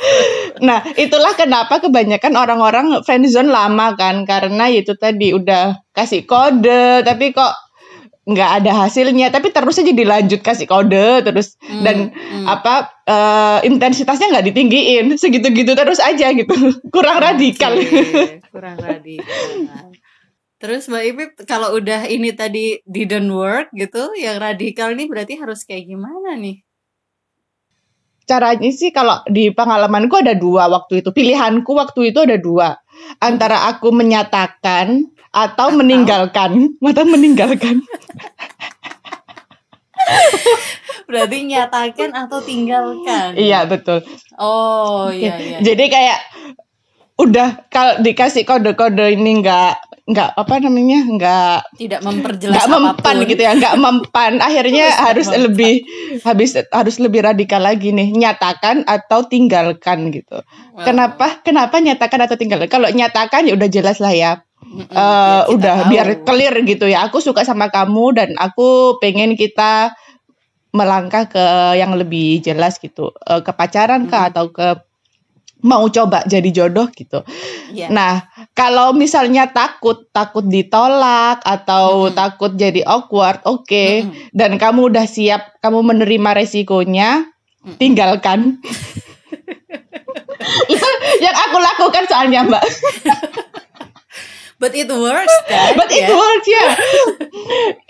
Nah, 0.62 0.82
itulah 0.98 1.34
kenapa 1.38 1.78
kebanyakan 1.78 2.34
orang-orang 2.34 2.86
friendzone 3.06 3.50
lama 3.50 3.94
kan 3.94 4.26
karena 4.26 4.66
itu 4.70 4.98
tadi 4.98 5.30
udah 5.30 5.78
kasih 5.94 6.26
kode 6.26 7.06
tapi 7.06 7.30
kok 7.30 7.54
nggak 8.24 8.50
ada 8.64 8.72
hasilnya 8.84 9.28
tapi 9.28 9.52
terus 9.52 9.76
aja 9.76 9.92
dilanjut 9.92 10.40
kasih 10.40 10.64
kode 10.64 11.28
terus 11.28 11.60
dan 11.84 12.08
apa 12.48 12.88
eh, 13.04 13.58
intensitasnya 13.68 14.32
nggak 14.32 14.46
ditinggiin 14.48 15.12
segitu-gitu 15.20 15.76
terus 15.76 16.00
aja 16.00 16.32
gitu. 16.32 16.52
Kurang 16.94 17.20
radikal. 17.20 17.76
Oke, 17.76 18.40
kurang 18.54 18.80
radikal. 18.80 19.92
Terus 20.56 20.88
Mbak 20.88 21.04
Ipip 21.04 21.30
kalau 21.44 21.76
udah 21.76 22.08
ini 22.08 22.32
tadi 22.32 22.80
didn't 22.88 23.28
work 23.28 23.68
gitu, 23.76 24.16
yang 24.16 24.40
radikal 24.40 24.96
nih 24.96 25.04
berarti 25.04 25.36
harus 25.36 25.60
kayak 25.68 25.92
gimana 25.92 26.40
nih? 26.40 26.64
caranya 28.24 28.72
sih 28.72 28.88
kalau 28.88 29.20
di 29.28 29.52
pengalamanku 29.52 30.16
ada 30.16 30.32
dua 30.32 30.66
waktu 30.72 31.04
itu. 31.04 31.12
Pilihanku 31.12 31.70
waktu 31.76 32.10
itu 32.12 32.24
ada 32.24 32.40
dua 32.40 32.80
antara 33.18 33.70
aku 33.70 33.90
menyatakan 33.94 35.08
atau, 35.34 35.74
meninggalkan. 35.74 36.78
Atau 36.78 37.04
meninggalkan. 37.06 37.82
Berarti 41.08 41.36
nyatakan 41.46 42.10
atau 42.16 42.38
tinggalkan. 42.40 43.36
iya 43.36 43.64
betul. 43.68 44.02
Oh 44.40 45.12
iya 45.12 45.36
iya. 45.38 45.58
Jadi 45.60 45.84
kayak 45.90 46.18
udah 47.20 47.70
kalau 47.70 48.02
dikasih 48.02 48.42
kode-kode 48.42 49.14
ini 49.14 49.38
nggak 49.44 49.93
nggak 50.04 50.36
apa 50.36 50.54
namanya 50.60 51.00
nggak 51.08 51.58
Tidak 51.80 52.00
memperjelas 52.04 52.52
nggak 52.60 52.68
mempan 52.68 52.92
apa 53.16 53.20
pun. 53.24 53.30
gitu 53.32 53.40
ya 53.40 53.52
nggak 53.56 53.76
mempan 53.80 54.32
akhirnya 54.36 54.86
harus 55.00 55.26
mempan. 55.32 55.42
lebih 55.48 55.74
habis 56.20 56.50
harus 56.68 56.96
lebih 57.00 57.20
radikal 57.24 57.64
lagi 57.64 57.88
nih 57.88 58.12
nyatakan 58.12 58.84
atau 58.84 59.24
tinggalkan 59.24 60.12
gitu 60.12 60.44
Wow. 60.74 60.84
kenapa 60.84 61.38
kenapa 61.40 61.78
nyatakan 61.78 62.20
atau 62.26 62.36
tinggalkan 62.36 62.66
kalau 62.68 62.90
nyatakan 62.90 63.46
ya 63.46 63.54
udah 63.54 63.70
jelas 63.70 63.96
lah 63.96 64.10
ya 64.10 64.32
biar 64.66 64.90
kita 65.46 65.52
udah 65.54 65.76
tahu. 65.78 65.88
biar 65.88 66.08
clear 66.26 66.54
gitu 66.66 66.84
ya 66.84 67.06
aku 67.06 67.22
suka 67.22 67.46
sama 67.46 67.70
kamu 67.70 68.04
dan 68.12 68.28
aku 68.36 68.98
pengen 68.98 69.38
kita 69.38 69.94
melangkah 70.74 71.30
ke 71.30 71.44
yang 71.78 71.94
lebih 71.94 72.42
jelas 72.42 72.76
gitu 72.76 73.14
Eh, 73.24 73.40
ke 73.40 73.52
pacaran 73.54 74.04
kah 74.04 74.28
atau 74.28 74.50
ke 74.50 74.74
mau 75.64 75.88
coba 75.88 76.20
jadi 76.28 76.48
jodoh 76.52 76.92
gitu 76.92 77.24
Iya. 77.74 77.90
Nah, 77.90 78.22
kalau 78.54 78.94
misalnya 78.94 79.50
takut, 79.50 80.06
takut 80.14 80.46
ditolak 80.46 81.42
atau 81.42 82.06
Mm-mm. 82.06 82.14
takut 82.14 82.54
jadi 82.54 82.86
awkward, 82.86 83.42
oke. 83.42 83.66
Mm-mm. 83.66 84.30
Dan 84.30 84.62
kamu 84.62 84.94
udah 84.94 85.10
siap, 85.10 85.58
kamu 85.58 85.82
menerima 85.82 86.30
resikonya, 86.38 87.26
tinggalkan. 87.82 88.62
Itu 90.72 90.88
yang 91.18 91.34
aku 91.34 91.56
lakukan 91.58 92.04
soalnya, 92.06 92.46
Mbak. 92.46 92.64
But 94.62 94.78
it 94.78 94.86
works 94.86 95.36
kan? 95.50 95.74
But 95.74 95.90
it 95.90 96.06
ya? 96.06 96.14
works 96.14 96.46
ya. 96.46 96.64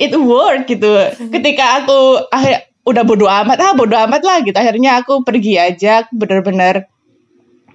It 0.01 0.17
work 0.17 0.65
gitu. 0.65 0.91
Ketika 1.29 1.85
aku 1.85 2.25
akhir 2.33 2.73
udah 2.89 3.05
bodo 3.05 3.29
amat, 3.29 3.61
ah 3.61 3.77
bodo 3.77 4.01
amat 4.01 4.25
lah 4.25 4.41
gitu. 4.41 4.57
Akhirnya 4.57 4.97
aku 5.05 5.21
pergi 5.29 5.61
aja, 5.61 6.09
bener-bener 6.09 6.89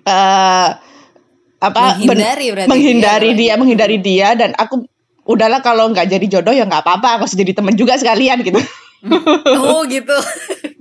eh 0.06 0.70
apa 1.60 2.00
ben- 2.00 2.08
Menghindari 2.08 2.46
berarti 2.56 2.70
menghindari 2.72 3.30
dia, 3.36 3.40
dia, 3.40 3.54
menghindari 3.60 3.98
dia 4.00 4.28
dan 4.36 4.56
aku 4.56 4.88
udahlah 5.28 5.60
kalau 5.60 5.92
nggak 5.92 6.08
jadi 6.08 6.26
jodoh 6.40 6.56
ya 6.56 6.64
nggak 6.64 6.84
apa-apa, 6.84 7.20
aku 7.20 7.26
jadi 7.36 7.52
teman 7.52 7.76
juga 7.76 8.00
sekalian 8.00 8.40
gitu. 8.44 8.60
Oh 9.64 9.88
gitu. 9.88 10.12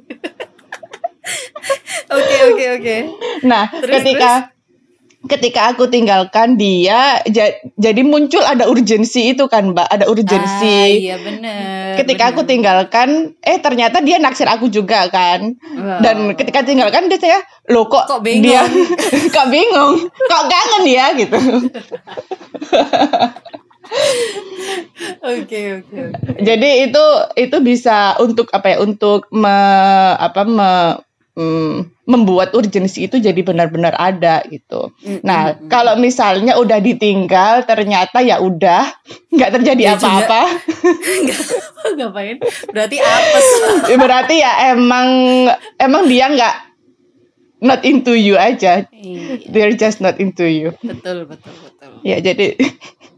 Oke 2.17 2.37
oke 2.53 2.65
oke. 2.81 2.97
Nah, 3.45 3.69
Terus, 3.69 3.95
ketika 4.01 4.53
ketika 5.29 5.69
aku 5.69 5.87
tinggalkan 5.87 6.57
dia 6.57 7.21
ja- 7.27 7.53
jadi 7.75 8.01
muncul 8.01 8.41
ada 8.41 8.65
urgensi 8.65 9.31
itu 9.31 9.45
kan, 9.45 9.71
Mbak, 9.71 9.87
ada 9.87 10.05
urgensi. 10.05 10.81
Ah, 10.81 10.89
iya 10.89 11.17
benar. 11.17 11.95
ketika 11.97 12.25
aku 12.29 12.41
benar. 12.41 12.51
tinggalkan 12.51 13.09
eh 13.41 13.59
ternyata 13.59 13.99
dia 13.99 14.17
naksir 14.17 14.47
aku 14.47 14.67
juga 14.67 15.07
kan 15.07 15.53
Wow. 15.71 16.01
dan 16.01 16.17
ketika 16.33 16.63
tinggalkan 16.63 17.07
dia 17.07 17.19
saya 17.19 17.39
lo 17.69 17.87
kok, 17.87 18.07
Kok 18.07 18.21
bingung?" 18.21 18.45
dia 18.45 18.63
kok 19.35 19.49
bingung 19.49 19.95
kok 20.09 20.45
kangen 20.47 20.85
ya 20.85 21.07
gitu 21.13 21.37
Oke 25.19 25.61
oke 25.81 25.97
oke. 26.05 26.33
jadi 26.39 26.71
itu 26.85 27.05
itu 27.37 27.57
bisa 27.59 27.97
untuk 28.19 28.53
apa 28.53 28.67
ya 28.69 28.79
untuk 28.79 29.25
me, 29.31 29.57
apa 30.15 30.43
me, 30.45 30.71
mm, 31.39 32.05
membuat 32.11 32.51
urgensi 32.59 33.07
itu 33.07 33.23
jadi 33.23 33.39
benar-benar 33.47 33.95
ada 33.95 34.43
gitu. 34.51 34.91
Mm, 35.07 35.23
nah 35.23 35.55
kalau 35.71 35.95
misalnya 35.95 36.59
udah 36.59 36.83
ditinggal 36.83 37.63
ternyata 37.63 38.19
ya 38.19 38.43
udah 38.43 38.91
nggak 39.31 39.51
terjadi 39.61 39.83
Ya 39.89 39.95
apa-apa. 39.95 40.43
Ngapain? 41.95 42.37
Berarti 42.75 42.97
apes. 42.99 43.47
Ya, 43.87 43.97
berarti 44.05 44.35
ya 44.43 44.53
emang 44.75 45.09
emang 45.79 46.11
dia 46.11 46.27
nggak 46.27 46.57
not 47.63 47.87
into 47.87 48.19
you 48.19 48.35
aja. 48.35 48.87
Iya, 48.91 49.47
they're 49.47 49.79
just 49.79 50.03
not 50.03 50.19
into 50.19 50.47
you. 50.47 50.75
Betul 50.83 51.31
betul 51.31 51.55
betul. 51.55 51.91
ya 52.03 52.19
jadi 52.19 52.55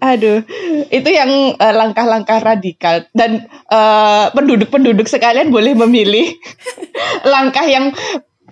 aduh 0.00 0.42
itu 0.90 1.08
yang 1.10 1.56
eh, 1.56 1.74
langkah-langkah 1.74 2.38
radikal. 2.40 3.06
Dan 3.14 3.46
eh, 3.48 4.26
penduduk-penduduk 4.32 5.06
sekalian 5.06 5.52
boleh 5.52 5.76
memilih 5.76 6.34
langkah 7.32 7.64
yang 7.66 7.92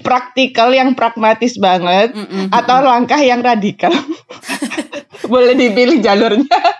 praktikal 0.03 0.70
yang 0.70 0.94
pragmatis 0.94 1.59
banget 1.59 2.14
Mm-mm. 2.14 2.55
atau 2.55 2.78
langkah 2.86 3.18
yang 3.18 3.42
radikal. 3.42 3.90
Boleh 5.26 5.59
dipilih 5.59 5.99
jalurnya 5.99 6.77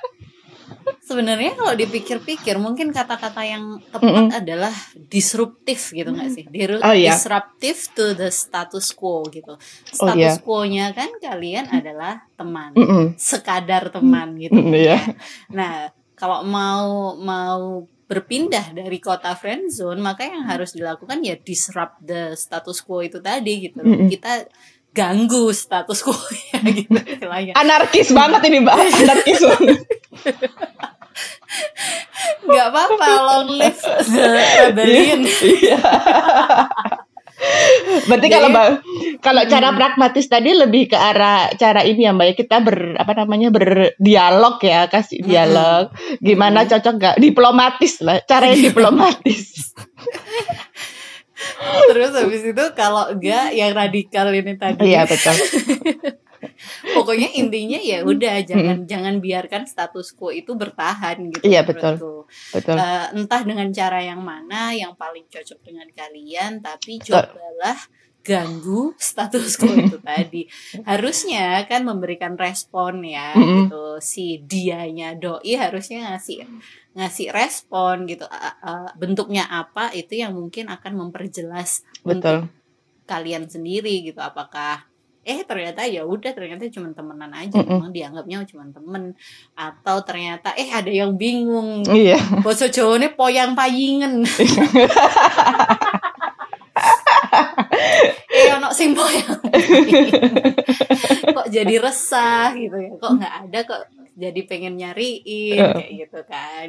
Sebenarnya 1.09 1.57
kalau 1.57 1.73
dipikir-pikir 1.73 2.61
mungkin 2.61 2.93
kata-kata 2.93 3.41
yang 3.41 3.81
tepat 3.89 4.45
adalah 4.45 4.75
disruptif 5.01 5.89
gitu 5.91 6.13
nggak 6.13 6.29
sih? 6.29 6.45
Diru- 6.45 6.85
Oh, 6.85 6.93
iya. 6.93 7.17
Disruptive 7.17 7.81
to 7.97 8.13
the 8.13 8.29
status 8.29 8.93
quo 8.93 9.25
gitu. 9.27 9.57
Oh, 9.57 9.61
Status 9.89 10.37
iya. 10.37 10.45
quo-nya 10.45 10.93
kan 10.93 11.09
kalian 11.17 11.73
adalah 11.73 12.29
teman, 12.37 12.77
Mm-mm. 12.77 13.17
sekadar 13.17 13.89
teman 13.89 14.37
gitu. 14.37 14.61
Mm, 14.61 14.73
iya. 14.77 15.01
Nah, 15.49 15.89
kalau 16.13 16.45
mau 16.45 17.17
mau 17.17 17.61
berpindah 18.05 18.73
dari 18.73 19.01
kota 19.01 19.33
friendzone, 19.33 20.01
maka 20.01 20.29
yang 20.29 20.45
harus 20.45 20.73
dilakukan 20.73 21.21
ya 21.21 21.37
disrupt 21.37 22.01
the 22.01 22.37
status 22.37 22.85
quo 22.85 23.01
itu 23.01 23.17
tadi 23.19 23.65
gitu. 23.65 23.81
Mm-mm. 23.81 24.13
Kita 24.13 24.45
ganggu 24.93 25.53
status 25.53 26.05
quo 26.05 26.17
ya 26.53 26.61
gitu 26.69 26.93
istilahnya. 27.01 27.57
Anarkis 27.57 28.13
banget 28.13 28.45
ini 28.45 28.61
mbak, 28.61 28.77
anarkis 28.77 29.41
banget. 29.41 29.79
Nggak 32.49 32.67
apa-apa, 32.73 33.09
long 33.25 33.49
live 33.57 33.81
the 34.09 34.25
rebellion. 34.27 35.21
Iya. 35.39 35.79
Berarti 38.11 38.27
kalau 38.35 38.51
mbak, 38.51 38.69
kalau 39.23 39.43
cara 39.47 39.71
pragmatis 39.71 40.27
tadi 40.27 40.51
lebih 40.59 40.91
ke 40.91 40.99
arah 40.99 41.47
cara 41.55 41.87
ini 41.87 42.03
ya 42.03 42.11
mbak 42.11 42.27
ya 42.27 42.35
kita 42.35 42.57
ber 42.59 42.99
apa 42.99 43.15
namanya 43.15 43.55
berdialog 43.55 44.59
ya 44.59 44.91
kasih 44.91 45.23
dialog. 45.23 45.95
Gimana 46.19 46.67
cocok 46.67 46.95
nggak 46.99 47.17
diplomatis 47.23 48.03
lah, 48.03 48.19
caranya 48.27 48.59
diplomatis. 48.75 49.71
Terus 51.95 52.11
habis 52.11 52.43
itu 52.43 52.65
kalau 52.75 53.15
enggak 53.15 53.55
yang 53.55 53.71
radikal 53.71 54.27
ini 54.35 54.59
tadi. 54.59 54.91
Iya 54.91 55.07
betul. 55.07 55.37
Pokoknya 56.97 57.29
intinya 57.35 57.79
ya 57.79 58.03
udah 58.07 58.43
jangan 58.47 58.87
jangan 58.87 59.15
biarkan 59.19 59.67
status 59.67 60.15
quo 60.15 60.31
itu 60.31 60.55
bertahan 60.55 61.19
gitu. 61.35 61.45
Iya, 61.47 61.63
betul. 61.67 62.27
Betul. 62.55 62.77
Eh, 62.77 63.07
entah 63.17 63.43
dengan 63.43 63.69
cara 63.75 63.99
yang 64.03 64.23
mana 64.23 64.73
yang 64.75 64.95
paling 64.95 65.27
cocok 65.29 65.61
dengan 65.65 65.89
kalian, 65.91 66.63
tapi 66.63 67.03
cobalah 67.03 67.79
ganggu 68.23 68.93
status 69.01 69.57
quo 69.57 69.73
itu 69.73 69.97
tadi. 70.09 70.43
Harusnya 70.85 71.65
kan 71.65 71.87
memberikan 71.89 72.37
respon 72.37 73.01
ya 73.07 73.33
Mm-mm. 73.33 73.71
gitu. 73.71 73.85
Si 74.05 74.43
dianya 74.45 75.17
doi 75.17 75.57
harusnya 75.57 76.13
ngasih 76.13 76.45
ngasih 76.93 77.33
respon 77.33 78.05
gitu. 78.05 78.29
A- 78.29 78.59
a- 78.61 78.93
bentuknya 78.99 79.49
apa 79.49 79.95
itu 79.97 80.19
yang 80.21 80.37
mungkin 80.37 80.69
akan 80.69 81.09
memperjelas 81.09 81.87
Betul. 82.05 82.53
kalian 83.09 83.49
sendiri 83.49 84.05
gitu. 84.05 84.21
Apakah 84.21 84.88
eh 85.29 85.45
ternyata 85.45 85.85
ya 85.85 86.09
udah 86.09 86.33
ternyata 86.33 86.65
cuma 86.73 86.89
temenan 86.91 87.29
aja 87.31 87.61
Mm-mm. 87.61 87.69
memang 87.69 87.93
dianggapnya 87.93 88.49
cuma 88.49 88.65
temen 88.73 89.13
atau 89.53 89.97
ternyata 90.01 90.57
eh 90.57 90.73
ada 90.73 90.89
yang 90.89 91.13
bingung 91.15 91.85
Iya. 91.85 92.17
Bahasa 92.41 92.67
Jawane 92.67 93.13
poyang 93.13 93.53
payingen. 93.53 94.25
eh 98.29 98.49
ono 98.55 98.69
sing 98.73 98.95
poyang. 98.95 99.37
kok 101.37 101.47
jadi 101.51 101.75
resah 101.77 102.55
gitu 102.55 102.77
ya. 102.77 102.93
Kok 102.97 103.13
nggak 103.19 103.35
ada 103.45 103.59
kok 103.65 103.83
jadi 104.19 104.41
pengen 104.47 104.75
nyariin 104.79 105.59
Heeh. 105.59 105.75
kayak 105.77 105.93
gitu 106.07 106.21
kan. 106.27 106.69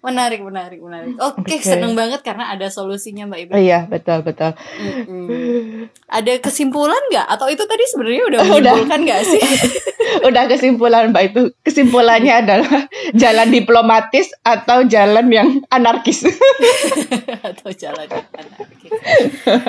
Menarik, 0.00 0.40
menarik, 0.40 0.80
menarik. 0.80 1.12
Oke, 1.20 1.60
Oke. 1.60 1.60
seneng 1.60 1.92
banget 1.92 2.24
karena 2.24 2.48
ada 2.48 2.72
solusinya 2.72 3.28
Mbak 3.28 3.40
Ibu. 3.44 3.52
Iya 3.52 3.84
betul 3.84 4.24
betul. 4.24 4.56
Mm-mm. 4.80 5.92
Ada 6.08 6.40
kesimpulan 6.40 7.00
nggak? 7.12 7.26
Atau 7.28 7.52
itu 7.52 7.68
tadi 7.68 7.84
sebenarnya 7.84 8.24
udah 8.32 8.40
menyimpulkan 8.48 9.00
nggak 9.04 9.22
sih? 9.28 9.44
Udah 10.10 10.50
kesimpulan 10.50 11.14
mbak 11.14 11.30
itu 11.30 11.54
kesimpulannya 11.62 12.42
adalah 12.42 12.90
jalan 13.14 13.46
diplomatis 13.46 14.34
atau 14.42 14.82
jalan 14.82 15.30
yang 15.30 15.62
anarkis. 15.70 16.26
atau 17.46 17.70
jalan 17.70 18.10
yang 18.10 18.26
anarkis. 18.34 18.90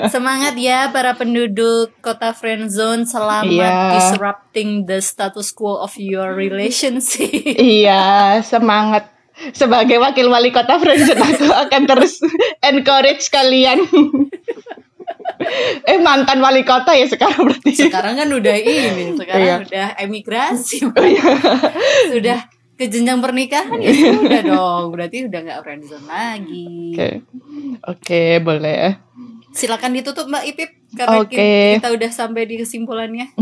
Semangat 0.10 0.58
ya 0.58 0.90
para 0.90 1.14
penduduk 1.14 1.94
kota 2.02 2.34
friendzone 2.34 3.06
selamat 3.06 3.54
Iya. 3.54 3.92
disrupting 3.94 4.90
the 4.90 4.98
status 4.98 5.54
quo 5.54 5.78
of 5.78 5.94
your 6.02 6.34
relationship. 6.34 7.30
Iya, 7.46 8.42
semangat. 8.42 9.14
Sebagai 9.52 9.98
wakil 9.98 10.30
wali 10.30 10.54
kota 10.54 10.78
Friendzone 10.78 11.22
aku 11.34 11.48
akan 11.50 11.82
terus 11.89 12.22
encourage 12.62 13.28
kalian. 13.30 13.82
eh 15.89 15.98
mantan 15.98 16.38
wali 16.39 16.62
kota 16.62 16.94
ya 16.94 17.10
sekarang 17.10 17.50
berarti. 17.50 17.74
Sekarang 17.74 18.14
kan 18.18 18.30
udah 18.30 18.56
ini, 18.58 19.06
sekarang 19.20 19.42
Iya. 19.42 19.56
udah 19.66 19.88
emigrasi. 20.06 20.78
sudah 22.14 22.39
ke 22.78 22.89
jenjang 22.89 23.22
pernikahan 23.22 23.78
ya 23.82 23.92
sudah 23.94 24.42
dong. 24.46 24.86
Berarti 24.94 25.26
udah 25.26 25.39
nggak 25.42 25.60
friendzone 25.66 26.06
lagi. 26.06 26.68
Oke. 26.94 27.10
Oke, 27.89 28.24
boleh. 28.42 28.98
Silakan 29.52 29.92
ditutup 29.92 30.32
Mbak 30.32 30.44
Ipip 30.48 30.70
karena 30.96 31.18
Oke. 31.20 31.36
kita, 31.36 31.44
kita 31.84 31.89
udah 31.92 32.12
sampai 32.14 32.48
di 32.48 32.56
kesimpulannya. 32.56 33.36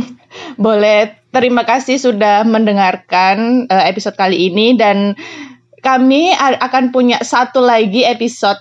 Boleh. 0.57 1.21
Terima 1.29 1.61
kasih 1.61 2.01
sudah 2.01 2.41
mendengarkan 2.49 3.69
eh, 3.69 3.85
episode 3.93 4.17
kali 4.17 4.49
ini 4.49 4.73
dan 4.73 5.13
kami 5.79 6.35
akan 6.35 6.91
punya 6.93 7.19
satu 7.23 7.63
lagi 7.63 8.03
episode 8.05 8.59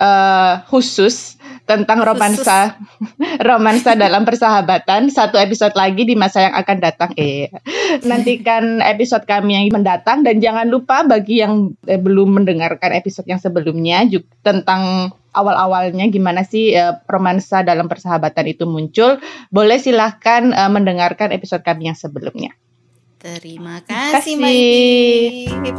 eh, 0.00 0.54
khusus 0.68 1.40
tentang 1.68 2.02
romansa 2.02 2.74
romansa 3.50 3.94
dalam 3.94 4.26
persahabatan. 4.26 5.12
Satu 5.12 5.38
episode 5.38 5.76
lagi 5.78 6.02
di 6.02 6.18
masa 6.18 6.50
yang 6.50 6.54
akan 6.58 6.76
datang. 6.82 7.10
Eh 7.14 7.50
nantikan 8.02 8.82
episode 8.82 9.22
kami 9.28 9.54
yang 9.54 9.64
mendatang. 9.70 10.26
Dan 10.26 10.42
jangan 10.42 10.66
lupa 10.66 11.06
bagi 11.06 11.42
yang 11.42 11.76
eh, 11.86 12.00
belum 12.00 12.42
mendengarkan 12.42 12.90
episode 12.96 13.28
yang 13.28 13.38
sebelumnya 13.38 14.02
juga 14.08 14.26
tentang 14.42 15.14
awal-awalnya 15.30 16.10
gimana 16.10 16.42
sih 16.42 16.74
eh, 16.74 16.94
romansa 17.06 17.62
dalam 17.62 17.86
persahabatan 17.86 18.50
itu 18.50 18.66
muncul 18.66 19.22
boleh 19.54 19.78
silahkan 19.78 20.50
eh, 20.50 20.70
mendengarkan 20.70 21.30
episode 21.30 21.62
kami 21.62 21.90
yang 21.90 21.98
sebelumnya 21.98 22.50
Terima 23.20 23.84
kasih 23.84 24.40
Mbak 24.40 24.54
kasih. 24.56 25.52
Ipip. 25.52 25.76